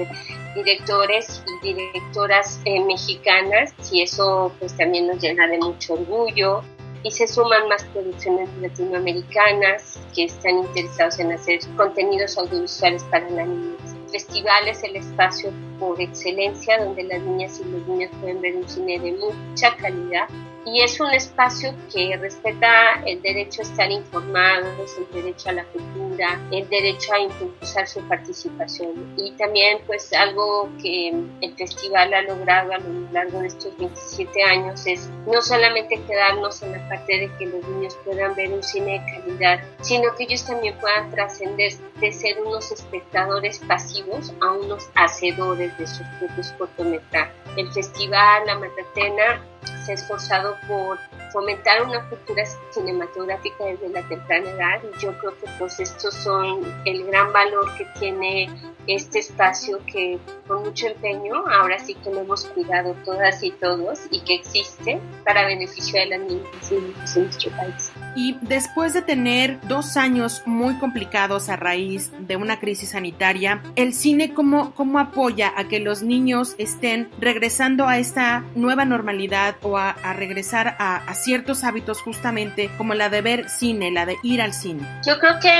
[0.54, 6.62] directores y directoras eh, mexicanas y eso pues también nos llena de mucho orgullo
[7.02, 13.44] y se suman más producciones latinoamericanas que están interesados en hacer contenidos audiovisuales para la
[13.44, 13.93] niñez.
[14.14, 15.50] Festival es el espacio
[15.80, 20.28] por excelencia donde las niñas y los niños pueden ver un cine de mucha calidad
[20.66, 25.64] y es un espacio que respeta el derecho a estar informados, el derecho a la
[25.64, 32.22] cultura, el derecho a impulsar su participación y también pues algo que el festival ha
[32.22, 37.18] logrado a lo largo de estos 27 años es no solamente quedarnos en la parte
[37.18, 41.10] de que los niños puedan ver un cine de calidad, sino que ellos también puedan
[41.10, 47.34] trascender de ser unos espectadores pasivos a unos hacedores de sus propios cortometrajes.
[47.56, 49.42] El festival La Matatena
[49.84, 50.98] se ha esforzado por
[51.32, 56.60] fomentar una cultura cinematográfica desde la temprana edad y yo creo que pues estos son
[56.84, 58.48] el gran valor que tiene
[58.86, 64.00] este espacio que con mucho empeño ahora sí que lo hemos cuidado todas y todos
[64.10, 67.92] y que existe para beneficio de las niñas y niños en nuestro país.
[68.16, 73.92] Y después de tener dos años muy complicados a raíz de una crisis sanitaria, ¿el
[73.92, 79.78] cine cómo, cómo apoya a que los niños estén regresando a esta nueva normalidad o
[79.78, 84.40] a, regresar a, a, ciertos hábitos justamente como la de ver cine, la de ir
[84.40, 84.86] al cine?
[85.06, 85.50] Yo creo que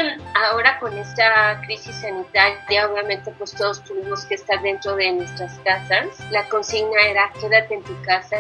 [0.51, 6.07] ahora con esta crisis sanitaria, obviamente pues todos tuvimos que estar dentro de nuestras casas.
[6.31, 8.37] La consigna era quédate en tu casa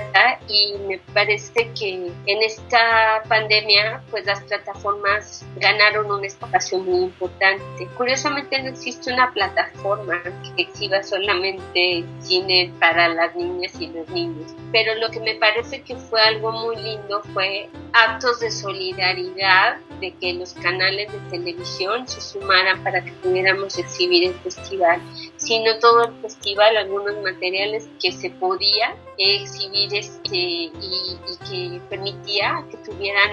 [0.48, 7.88] y me parece que en esta pandemia pues las plataformas ganaron un espacio muy importante.
[7.96, 14.54] Curiosamente no existe una plataforma que exhiba solamente cine para las niñas y los niños,
[14.72, 20.12] pero lo que me parece que fue algo muy lindo fue actos de solidaridad de
[20.14, 25.00] que los canales de televisión se sumaran para que pudiéramos exhibir el festival,
[25.44, 32.64] sino todo el festival, algunos materiales que se podía exhibir este, y, y que permitía
[32.70, 33.30] que tuvieran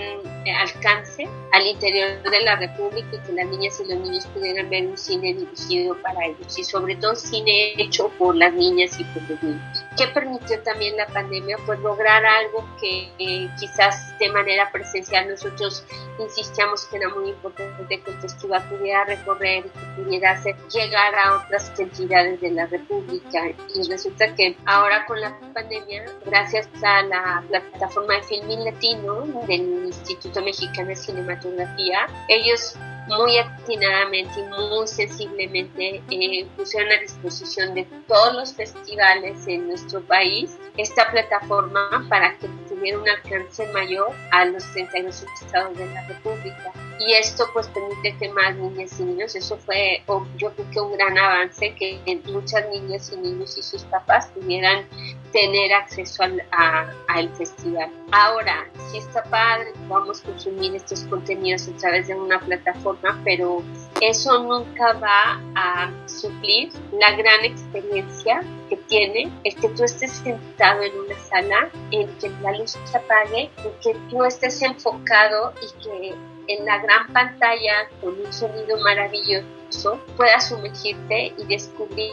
[0.59, 4.87] alcance al interior de la República y que las niñas y los niños pudieran ver
[4.87, 9.29] un cine dirigido para ellos y sobre todo cine hecho por las niñas y por
[9.29, 9.83] los niños.
[9.97, 11.57] ¿Qué permitió también la pandemia?
[11.65, 15.83] Pues lograr algo que eh, quizás de manera presencial nosotros
[16.17, 21.13] insistíamos que era muy importante que el festival pudiera recorrer y que pudiera hacer, llegar
[21.15, 27.01] a otras entidades de la República y resulta que ahora con la pandemia, gracias a
[27.03, 32.77] la plataforma de Filmin Latino del Instituto Mexicano de Cinematografía, ellos
[33.07, 40.01] muy atinadamente y muy sensiblemente eh, pusieron a disposición de todos los festivales en nuestro
[40.01, 46.07] país esta plataforma para que tuviera un alcance mayor a los 32 estados de la
[46.07, 46.73] República.
[47.07, 50.03] Y esto pues permite que más niñas y niños, eso fue
[50.37, 54.85] yo creo que un gran avance, que muchas niñas y niños y sus papás pudieran
[55.31, 57.89] tener acceso al a, al festival.
[58.11, 63.63] Ahora, sí está padre, vamos a consumir estos contenidos a través de una plataforma, pero
[64.01, 70.83] eso nunca va a suplir la gran experiencia que tiene el que tú estés sentado
[70.83, 75.83] en una sala, en que la luz se apague, en que tú estés enfocado y
[75.83, 76.15] que
[76.53, 82.11] en la gran pantalla con un sonido maravilloso puedas sumergirte y descubrir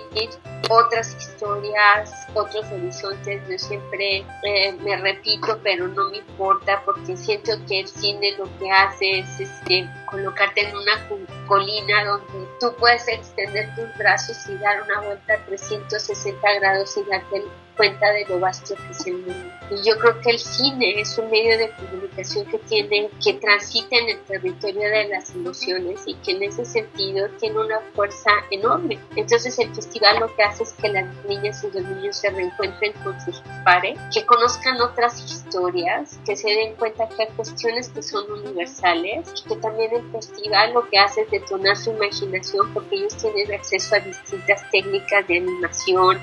[0.71, 3.43] otras historias, otros horizontes.
[3.49, 8.45] Yo siempre eh, me repito, pero no me importa porque siento que el cine lo
[8.59, 11.09] que hace es este, colocarte en una
[11.47, 17.11] colina donde tú puedes extender tus brazos y dar una vuelta a 360 grados y
[17.11, 17.45] darte
[17.79, 19.51] cuenta de lo vasto que es el mundo.
[19.71, 23.97] Y yo creo que el cine es un medio de comunicación que tiene, que transita
[23.97, 28.99] en el territorio de las emociones y que en ese sentido tiene una fuerza enorme.
[29.17, 32.93] Entonces el festival lo que hace es que las niñas y los niños se reencuentren
[33.05, 38.03] con sus pares, que conozcan otras historias, que se den cuenta que hay cuestiones que
[38.03, 42.97] son universales y que también el festival lo que hace es detonar su imaginación porque
[42.97, 46.21] ellos tienen acceso a distintas técnicas de animación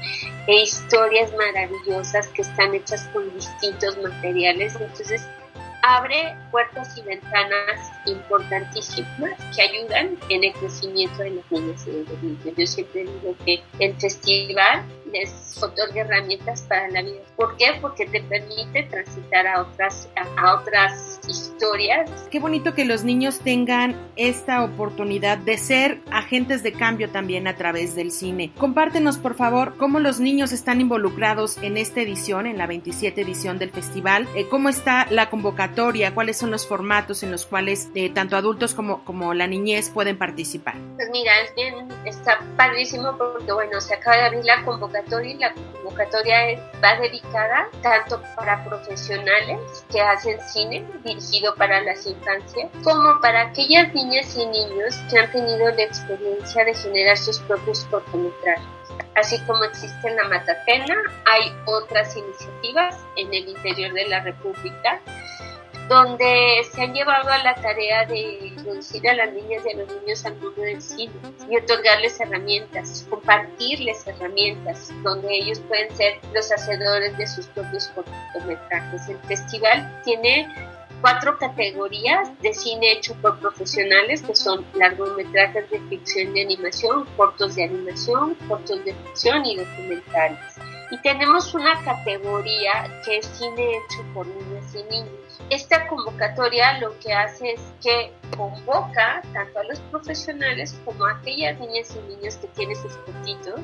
[0.47, 4.75] e historias maravillosas que están hechas con distintos materiales.
[4.79, 5.27] Entonces,
[5.83, 12.03] abre puertas y ventanas importantísimas que ayudan en el crecimiento de las niñas y de
[12.03, 12.57] los niños.
[12.57, 17.21] Yo siempre digo que el festival les otorga herramientas para la vida.
[17.35, 17.77] ¿Por qué?
[17.81, 22.09] Porque te permite transitar a otras, a otras historias.
[22.29, 27.55] Qué bonito que los niños tengan esta oportunidad de ser agentes de cambio también a
[27.55, 28.51] través del cine.
[28.57, 33.57] Compártenos, por favor, cómo los niños están involucrados en esta edición, en la 27 edición
[33.57, 38.09] del festival, eh, cómo está la convocatoria, cuáles son los formatos en los cuales eh,
[38.13, 40.75] tanto adultos como, como la niñez pueden participar.
[40.97, 45.37] Pues mira, es bien, está padrísimo porque, bueno, se acaba de abrir la convocatoria y
[45.37, 49.59] la convocatoria es- va dedicada tanto para profesionales
[49.91, 55.31] que hacen cine dirigido para las infancias, como para aquellas niñas y niños que han
[55.31, 58.65] tenido la experiencia de generar sus propios cortometrajes.
[59.15, 64.99] Así como existe en la Matatena, hay otras iniciativas en el interior de la República
[65.87, 70.01] donde se han llevado a la tarea de introducir a las niñas y a los
[70.01, 71.13] niños al mundo del cine
[71.49, 79.09] y otorgarles herramientas, compartirles herramientas, donde ellos pueden ser los hacedores de sus propios cortometrajes.
[79.09, 80.47] El festival tiene
[81.01, 87.55] cuatro categorías de cine hecho por profesionales, que son largometrajes de ficción y animación, cortos
[87.55, 90.39] de animación, cortos de ficción y documentales.
[90.89, 95.24] Y tenemos una categoría que es cine hecho por niñas y niños.
[95.49, 101.59] Esta convocatoria lo que hace es que convoca tanto a los profesionales como a aquellas
[101.59, 103.59] niñas y niños que tienen sus cortitos,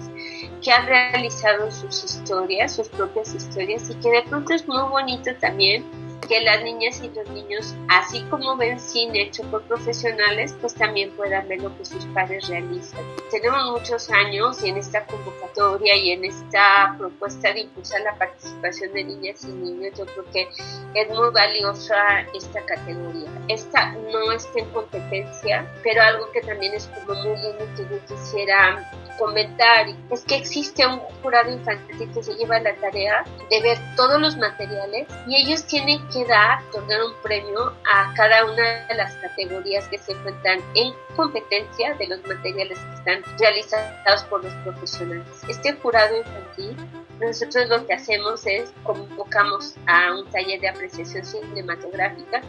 [0.62, 5.32] que han realizado sus historias, sus propias historias, y que de pronto es muy bonito
[5.40, 5.86] también
[6.28, 11.12] que las niñas y los niños, así como ven cine hecho por profesionales, pues también
[11.12, 13.02] puedan ver lo que sus padres realizan.
[13.30, 19.04] Tenemos muchos años en esta convocatoria y en esta propuesta de impulsar la participación de
[19.04, 20.48] niñas y niños, yo creo que
[20.94, 21.96] es muy valiosa
[22.34, 23.30] esta categoría.
[23.48, 28.06] Esta no está en competencia, pero algo que también es como muy lindo que yo
[28.08, 28.92] quisiera
[29.22, 34.20] comentar es que existe un jurado infantil que se lleva la tarea de ver todos
[34.20, 39.14] los materiales y ellos tienen que dar, otorgar un premio a cada una de las
[39.18, 45.28] categorías que se encuentran en competencia de los materiales que están realizados por los profesionales.
[45.48, 46.76] Este jurado infantil,
[47.20, 52.42] nosotros lo que hacemos es convocamos a un taller de apreciación cinematográfica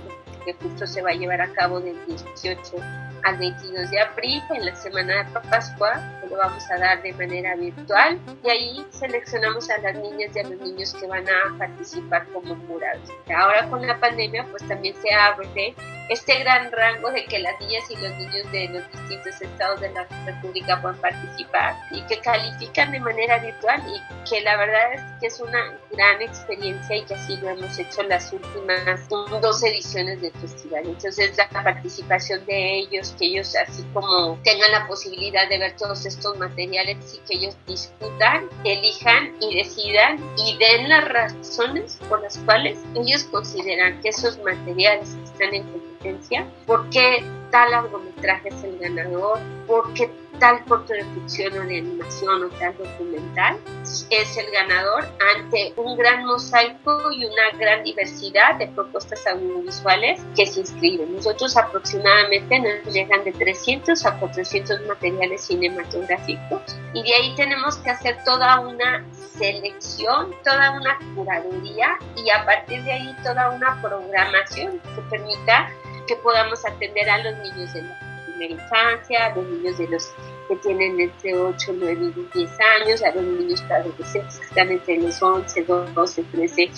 [0.46, 4.66] que justo se va a llevar a cabo del 18 al 22 de abril en
[4.66, 9.68] la semana de Pascua, que lo vamos a dar de manera virtual y ahí seleccionamos
[9.70, 13.10] a las niñas y a los niños que van a participar como jurados.
[13.34, 15.74] Ahora con la pandemia pues también se abre
[16.08, 19.90] este gran rango de que las niñas y los niños de los distintos estados de
[19.92, 25.02] la República puedan participar y que califican de manera virtual y que la verdad es
[25.20, 30.20] que es una gran experiencia y que así lo hemos hecho las últimas dos ediciones
[30.20, 30.82] del festival.
[30.86, 36.04] Entonces la participación de ellos, que ellos así como tengan la posibilidad de ver todos
[36.06, 42.38] estos materiales y que ellos discutan, elijan y decidan y den las razones por las
[42.38, 48.78] cuales ellos consideran que esos materiales están en competencia, por qué tal largometraje es el
[48.78, 49.38] ganador,
[49.68, 53.58] por qué tal corto de ficción o de animación o tal documental
[54.10, 55.04] es el ganador
[55.36, 61.14] ante un gran mosaico y una gran diversidad de propuestas audiovisuales que se inscriben.
[61.14, 66.62] Nosotros aproximadamente nos llegan de 300 a 400 materiales cinematográficos
[66.94, 69.04] y de ahí tenemos que hacer toda una
[69.38, 75.70] selección, toda una curaduría y a partir de ahí toda una programación que permita
[76.12, 80.12] que podamos atender a los niños de la primera infancia, a los niños de los
[80.46, 82.50] que tienen entre 8, 9 y 10
[82.82, 86.70] años, a los niños adolescentes que están entre los 11, 12, 13,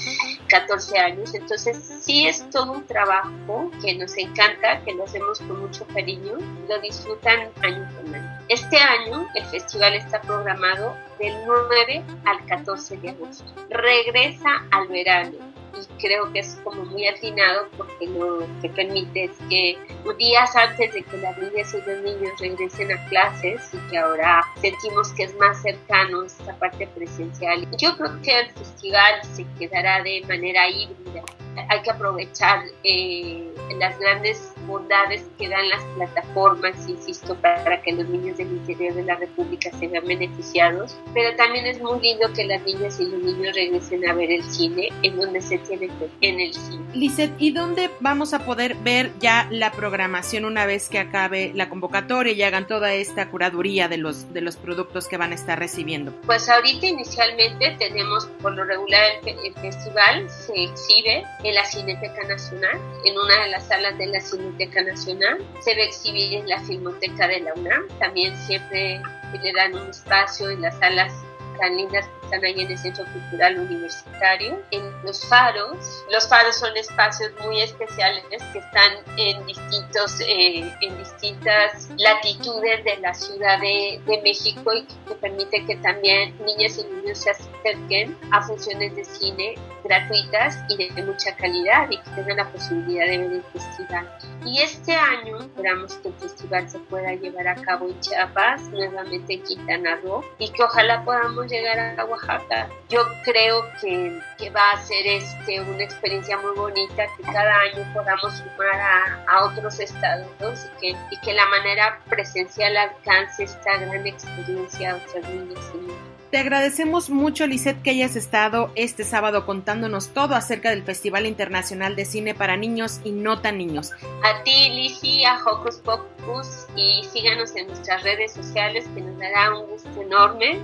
[0.49, 1.35] 14 años.
[1.35, 6.35] Entonces, sí es todo un trabajo que nos encanta, que lo hacemos con mucho cariño,
[6.69, 8.39] lo disfrutan año con año.
[8.49, 13.45] Este año el festival está programado del 9 al 14 de agosto.
[13.69, 19.33] Regresa al verano y creo que es como muy afinado porque lo que permite es
[19.49, 19.79] que
[20.19, 24.43] días antes de que las niñas y los niños regresen a clases y que ahora
[24.61, 27.67] sentimos que es más cercano esta parte presencial.
[27.77, 31.23] Yo creo que el festival se quedará de manera híbrida.
[31.69, 38.09] Hay que aprovechar eh, las grandes bondades que dan las plataformas, insisto, para que los
[38.09, 42.45] niños del interior de la República se vean beneficiados, pero también es muy lindo que
[42.45, 46.29] las niñas y los niños regresen a ver el cine en donde se tiene que
[46.29, 46.85] en el cine.
[46.95, 51.69] Lizeth, ¿y dónde vamos a poder ver ya la programación una vez que acabe la
[51.69, 55.59] convocatoria y hagan toda esta curaduría de los, de los productos que van a estar
[55.59, 56.13] recibiendo?
[56.27, 62.27] Pues ahorita inicialmente tenemos, por lo regular, el, el festival se exhibe en la Cineteca
[62.29, 66.49] Nacional, en una de las salas de la Cineteca Nacional, se va a exhibir en
[66.49, 69.01] la Filmoteca de la UNAM, también siempre
[69.43, 71.13] le dan un espacio en las salas
[71.59, 76.05] tan lindas que están ahí en el Centro Cultural Universitario, en los faros.
[76.11, 82.97] Los faros son espacios muy especiales que están en distintos, eh, en distintas latitudes de
[82.99, 88.17] la Ciudad de, de, México y que permite que también niñas y niños se acerquen
[88.31, 93.19] a funciones de cine gratuitas y de mucha calidad y que tengan la posibilidad de
[93.19, 94.09] ver el festival.
[94.45, 99.35] Y este año esperamos que el festival se pueda llevar a cabo en Chiapas, nuevamente
[99.35, 102.69] en Quintana Roo, y que ojalá podamos llegar a Oaxaca.
[102.89, 107.87] Yo creo que, que va a ser este, una experiencia muy bonita, que cada año
[107.93, 113.77] podamos sumar a, a otros estados y que, y que la manera presencial alcance esta
[113.79, 116.15] gran experiencia a otras niñas y niños.
[116.35, 121.95] Te agradecemos mucho, Lisette, que hayas estado este sábado contándonos todo acerca del Festival Internacional
[121.95, 123.93] de Cine para Niños y No Tan Niños.
[124.25, 129.55] A ti, Lizzy, a Hocus Pocus y síganos en nuestras redes sociales que nos dará
[129.55, 130.59] un gusto enorme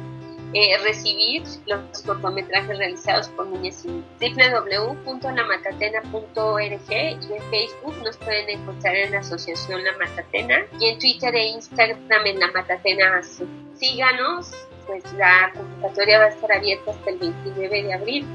[0.53, 8.97] eh, recibir los cortometrajes realizados por niñas y www.lamatatena.org y en Facebook nos pueden encontrar
[8.97, 13.23] en la Asociación La Matatena y en Twitter e Instagram en La Matatena
[13.75, 14.53] Síganos,
[14.87, 18.27] pues la convocatoria va a estar abierta hasta el 29 de abril.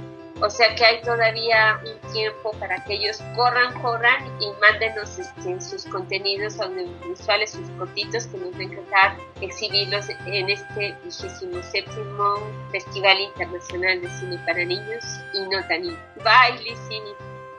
[0.41, 5.61] O sea que hay todavía un tiempo para que ellos corran, corran y mándenos este,
[5.61, 11.47] sus contenidos audiovisuales, sus cortitos que nos va a encantar exhibirlos en este 27
[12.71, 15.99] Festival Internacional de Cine para Niños y no tan niños.
[16.17, 17.01] Bye, Lizzy.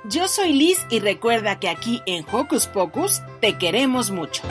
[0.05, 4.43] Yo soy Liz y recuerda que aquí en Hocus Pocus te queremos mucho.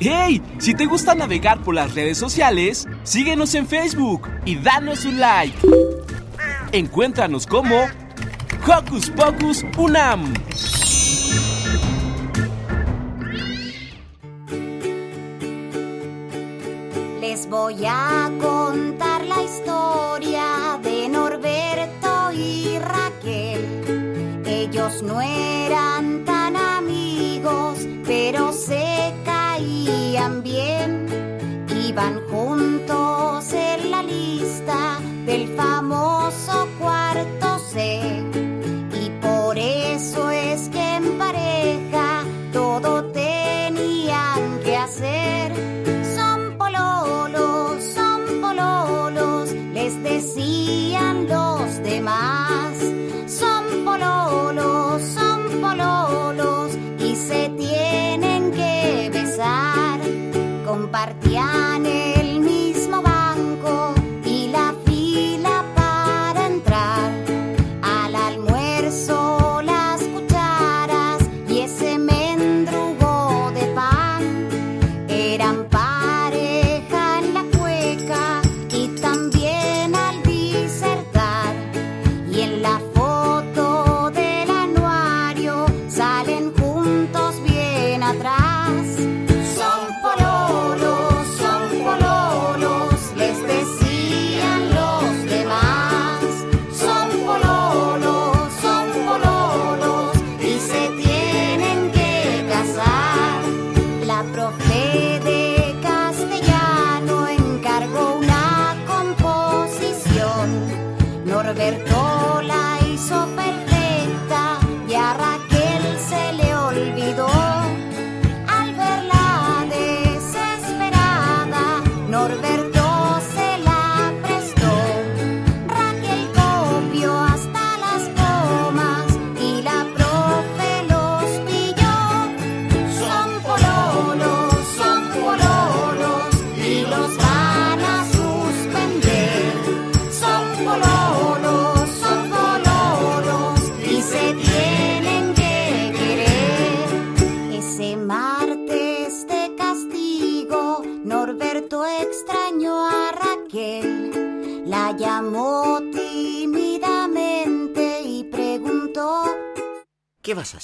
[0.00, 0.40] ¡Hey!
[0.58, 5.58] Si te gusta navegar por las redes sociales, síguenos en Facebook y danos un like.
[6.70, 7.86] Encuéntranos como
[8.64, 10.32] Hocus Pocus Unam.
[17.20, 24.42] Les voy a contar la historia de Norberto y Raquel.
[24.46, 29.12] Ellos no eran tan amigos, pero se
[30.28, 30.97] caían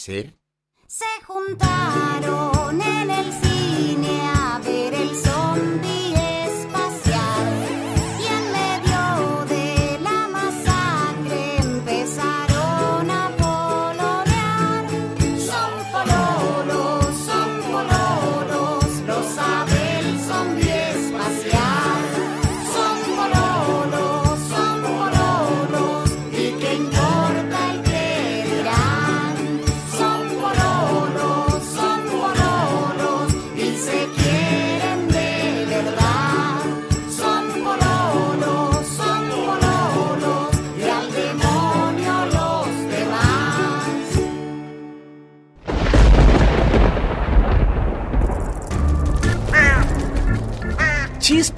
[0.05, 0.39] hacer?
[0.87, 1.07] Se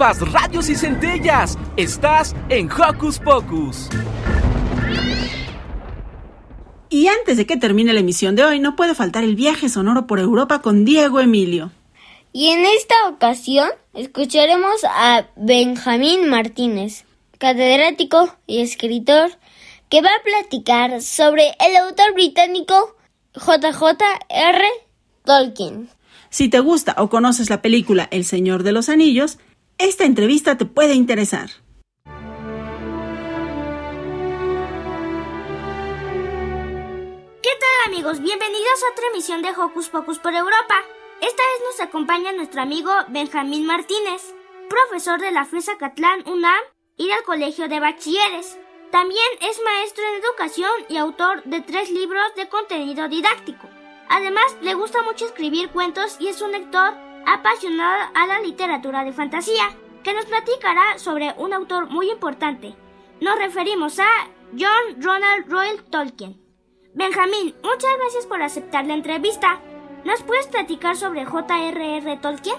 [0.06, 1.58] chispas, radios y centellas.
[1.76, 3.88] Estás en Hocus Pocus.
[6.88, 10.06] Y antes de que termine la emisión de hoy, no puede faltar el viaje sonoro
[10.06, 11.72] por Europa con Diego Emilio.
[12.32, 17.04] Y en esta ocasión escucharemos a Benjamín Martínez,
[17.38, 19.30] catedrático y escritor,
[19.88, 22.96] que va a platicar sobre el autor británico
[23.34, 24.64] JJ.R.
[25.24, 25.88] Tolkien.
[26.30, 29.38] Si te gusta o conoces la película El Señor de los Anillos,
[29.78, 31.50] esta entrevista te puede interesar.
[37.42, 38.20] ¿Qué tal amigos?
[38.20, 40.74] Bienvenidos a otra emisión de Hocus Pocus por Europa.
[41.20, 44.34] Esta vez nos acompaña nuestro amigo Benjamín Martínez,
[44.68, 46.62] profesor de la FESA Catlán UNAM
[46.96, 48.58] y del Colegio de Bachilleres.
[48.90, 53.68] También es maestro en educación y autor de tres libros de contenido didáctico.
[54.08, 56.94] Además, le gusta mucho escribir cuentos y es un lector
[57.26, 62.74] apasionado a la literatura de fantasía, que nos platicará sobre un autor muy importante.
[63.20, 64.08] Nos referimos a
[64.58, 66.40] John Ronald Royal Tolkien.
[66.94, 69.60] Benjamín, muchas gracias por aceptar la entrevista.
[70.04, 72.16] ¿Nos puedes platicar sobre J.R.R.
[72.18, 72.56] Tolkien?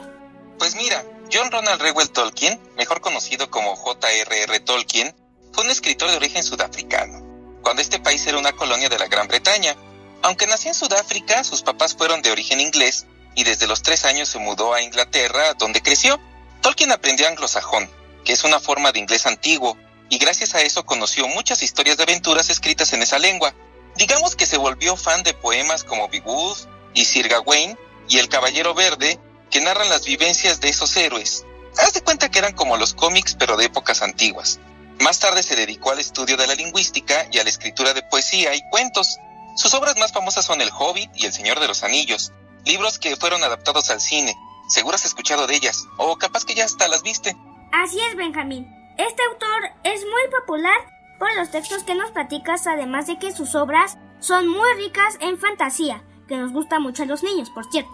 [0.59, 4.59] Pues mira, John Ronald Reuel Tolkien, mejor conocido como J.R.R.
[4.59, 5.15] Tolkien,
[5.53, 9.28] fue un escritor de origen sudafricano, cuando este país era una colonia de la Gran
[9.28, 9.76] Bretaña.
[10.24, 13.07] Aunque nació en Sudáfrica, sus papás fueron de origen inglés
[13.38, 16.20] y desde los tres años se mudó a Inglaterra, donde creció.
[16.62, 17.88] Tolkien aprendió anglosajón,
[18.26, 19.78] que es una forma de inglés antiguo,
[20.10, 23.54] y gracias a eso conoció muchas historias de aventuras escritas en esa lengua.
[23.96, 26.66] Digamos que se volvió fan de poemas como Beowulf
[26.96, 27.78] y Sir Gawain
[28.10, 29.20] y El Caballero Verde,
[29.52, 31.46] que narran las vivencias de esos héroes.
[31.78, 34.60] Haz de cuenta que eran como los cómics, pero de épocas antiguas.
[35.00, 38.56] Más tarde se dedicó al estudio de la lingüística y a la escritura de poesía
[38.56, 39.20] y cuentos.
[39.56, 42.32] Sus obras más famosas son El Hobbit y El Señor de los Anillos,
[42.68, 44.38] libros que fueron adaptados al cine.
[44.68, 47.36] Seguro has escuchado de ellas, o capaz que ya hasta las viste.
[47.72, 48.68] Así es, Benjamín.
[48.97, 50.78] Este autor es muy popular
[51.20, 55.38] por los textos que nos platicas, además de que sus obras son muy ricas en
[55.38, 57.91] fantasía, que nos gusta mucho a los niños, por cierto.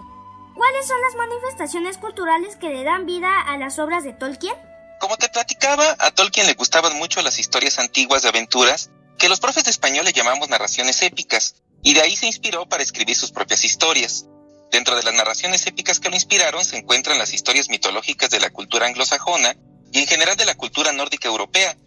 [0.55, 4.55] ¿Cuáles son las manifestaciones culturales que le dan vida a las obras de Tolkien?
[4.99, 9.39] Como te platicaba, a Tolkien le gustaban mucho las historias antiguas de aventuras, que los
[9.39, 13.31] profes de español le llamamos narraciones épicas, y de ahí se inspiró para escribir sus
[13.31, 14.27] propias historias.
[14.73, 18.49] Dentro de las narraciones épicas que lo inspiraron se encuentran las historias mitológicas de la
[18.49, 19.55] cultura anglosajona
[19.91, 21.77] y en general de la cultura nórdica europea,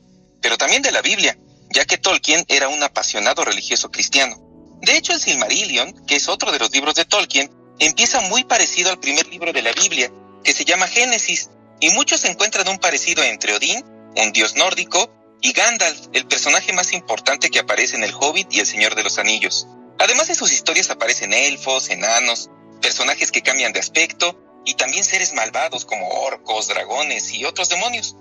[0.40, 1.36] pero también de la Biblia,
[1.68, 4.36] ya que Tolkien era un apasionado religioso cristiano.
[4.82, 8.92] De hecho, el Silmarillion, que es otro de los libros de Tolkien, empieza muy parecido
[8.92, 10.12] al primer libro de la Biblia,
[10.44, 13.84] que se llama Génesis, y muchos encuentran un parecido entre Odín,
[14.14, 15.12] un dios nórdico,
[15.42, 19.02] y Gandalf, el personaje más importante que aparece en El Hobbit y El Señor de
[19.02, 19.66] los Anillos.
[19.98, 22.48] Además de sus historias aparecen elfos, enanos,
[22.86, 28.14] personajes que cambian de aspecto, y también seres malvados como orcos, dragones y otros demonios.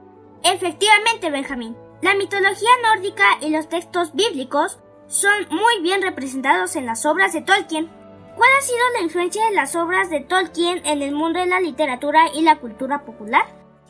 [0.43, 1.77] Efectivamente, Benjamín.
[2.01, 7.41] La mitología nórdica y los textos bíblicos son muy bien representados en las obras de
[7.41, 7.91] Tolkien.
[8.35, 11.59] ¿Cuál ha sido la influencia de las obras de Tolkien en el mundo de la
[11.59, 13.45] literatura y la cultura popular?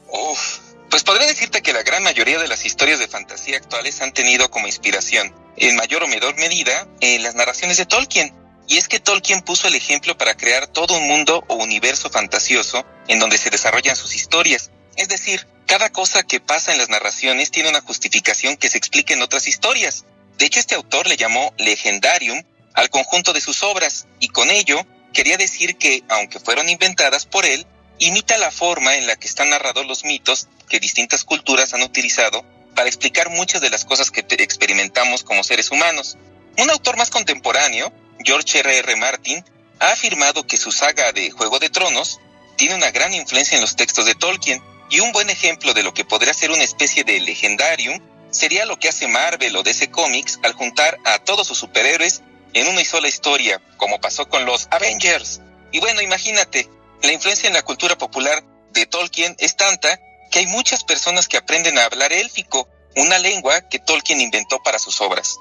[0.09, 0.59] Uf,
[0.89, 4.51] pues podría decirte que la gran mayoría de las historias de fantasía actuales han tenido
[4.51, 8.45] como inspiración, en mayor o menor medida, en las narraciones de Tolkien.
[8.68, 12.86] Y es que Tolkien puso el ejemplo para crear todo un mundo o universo fantasioso
[13.07, 14.72] en donde se desarrollan sus historias.
[14.95, 19.13] Es decir, cada cosa que pasa en las narraciones tiene una justificación que se explica
[19.13, 20.05] en otras historias.
[20.38, 22.43] De hecho, este autor le llamó legendarium
[22.74, 27.45] al conjunto de sus obras y con ello quería decir que, aunque fueron inventadas por
[27.45, 27.66] él,
[27.99, 32.43] imita la forma en la que están narrados los mitos que distintas culturas han utilizado
[32.76, 36.18] para explicar muchas de las cosas que experimentamos como seres humanos.
[36.57, 37.91] Un autor más contemporáneo,
[38.26, 38.78] George R.
[38.80, 38.95] R.
[38.95, 39.45] Martin,
[39.80, 42.19] ha afirmado que su saga de Juego de Tronos
[42.55, 45.93] tiene una gran influencia en los textos de Tolkien, y un buen ejemplo de lo
[45.93, 47.99] que podría ser una especie de legendarium
[48.30, 52.21] sería lo que hace Marvel o DC Comics al juntar a todos sus superhéroes
[52.53, 55.41] en una sola historia, como pasó con los Avengers.
[55.71, 56.69] Y bueno, imagínate,
[57.01, 59.99] la influencia en la cultura popular de Tolkien es tanta
[60.32, 64.80] que hay muchas personas que aprenden a hablar élfico, una lengua que Tolkien inventó para
[64.80, 65.38] sus obras.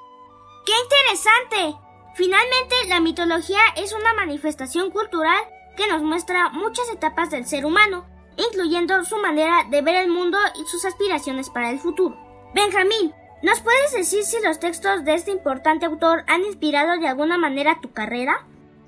[0.66, 1.84] ¡Qué interesante!
[2.15, 5.43] Finalmente, la mitología es una manifestación cultural
[5.77, 8.07] que nos muestra muchas etapas del ser humano,
[8.37, 12.17] incluyendo su manera de ver el mundo y sus aspiraciones para el futuro.
[12.55, 13.12] Benjamín,
[13.43, 17.81] ¿nos puedes decir si los textos de este importante autor han inspirado de alguna manera
[17.81, 18.47] tu carrera?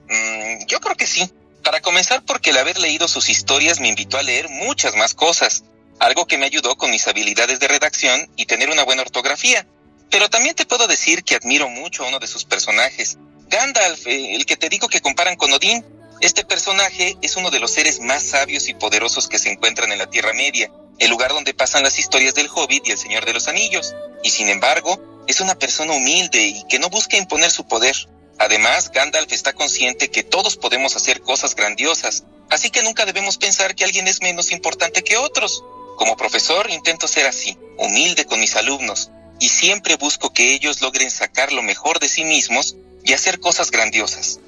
[0.08, 1.30] Mm, yo creo que sí.
[1.64, 5.64] Para comenzar, porque el haber leído sus historias me invitó a leer muchas más cosas,
[5.98, 9.66] algo que me ayudó con mis habilidades de redacción y tener una buena ortografía.
[10.10, 14.34] Pero también te puedo decir que admiro mucho a uno de sus personajes, Gandalf, eh,
[14.34, 15.84] el que te digo que comparan con Odín.
[16.20, 19.98] Este personaje es uno de los seres más sabios y poderosos que se encuentran en
[19.98, 23.34] la Tierra Media, el lugar donde pasan las historias del Hobbit y el Señor de
[23.34, 27.66] los Anillos, y sin embargo, es una persona humilde y que no busca imponer su
[27.68, 27.94] poder.
[28.38, 33.74] Además, Gandalf está consciente que todos podemos hacer cosas grandiosas, así que nunca debemos pensar
[33.74, 35.62] que alguien es menos importante que otros.
[35.96, 41.10] Como profesor intento ser así, humilde con mis alumnos, y siempre busco que ellos logren
[41.10, 44.40] sacar lo mejor de sí mismos y hacer cosas grandiosas.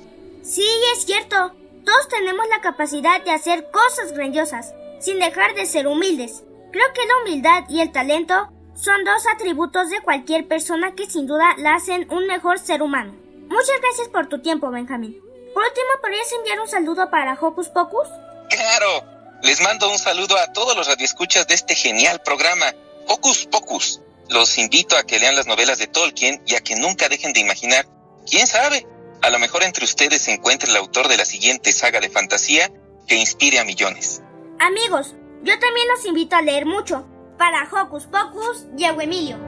[0.42, 1.52] Sí, es cierto.
[1.84, 6.42] Todos tenemos la capacidad de hacer cosas grandiosas, sin dejar de ser humildes.
[6.72, 11.26] Creo que la humildad y el talento son dos atributos de cualquier persona que sin
[11.26, 13.14] duda la hacen un mejor ser humano.
[13.48, 15.18] Muchas gracias por tu tiempo, Benjamín.
[15.54, 18.08] Por último, ¿podrías enviar un saludo para Hocus Pocus?
[18.50, 19.04] ¡Claro!
[19.42, 22.66] Les mando un saludo a todos los radioescuchas de este genial programa,
[23.06, 24.00] Hocus Pocus.
[24.28, 27.40] Los invito a que lean las novelas de Tolkien y a que nunca dejen de
[27.40, 27.86] imaginar.
[28.28, 28.86] ¿Quién sabe?
[29.22, 32.70] A lo mejor entre ustedes se encuentra el autor de la siguiente saga de fantasía
[33.06, 34.22] que inspire a millones.
[34.60, 37.06] Amigos, yo también los invito a leer mucho.
[37.38, 39.38] Para Hocus Pocus, Diego Emilio.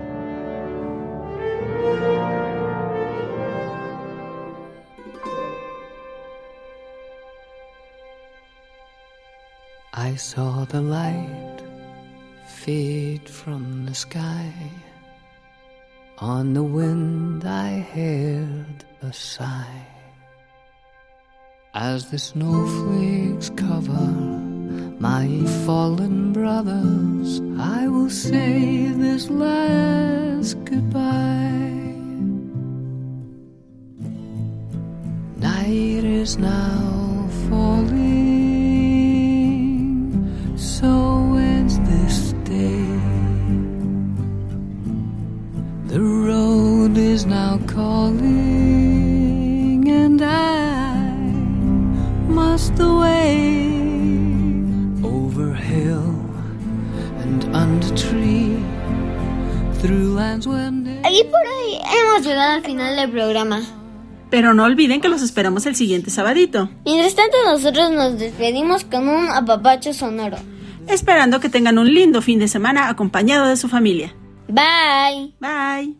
[9.93, 11.50] I saw the light
[12.65, 14.53] fade from the sky.
[16.19, 19.87] On the wind I heard a sigh.
[21.73, 24.13] As the snowflakes cover
[25.09, 25.27] my
[25.65, 31.95] fallen brothers, I will say this last goodbye.
[35.49, 38.10] Night is now falling,
[47.81, 51.01] calling, and I
[52.29, 53.81] must away
[55.03, 56.15] over hill
[57.23, 58.59] and under tree,
[59.81, 60.69] through lands where
[61.05, 63.63] Aquí por hoy hemos llegado al final del programa.
[64.31, 66.69] Pero no olviden que los esperamos el siguiente sabadito.
[66.85, 70.37] Mientras tanto, nosotros nos despedimos con un apapacho sonoro.
[70.87, 74.15] Esperando que tengan un lindo fin de semana acompañado de su familia.
[74.49, 75.35] Bye.
[75.41, 76.00] Bye.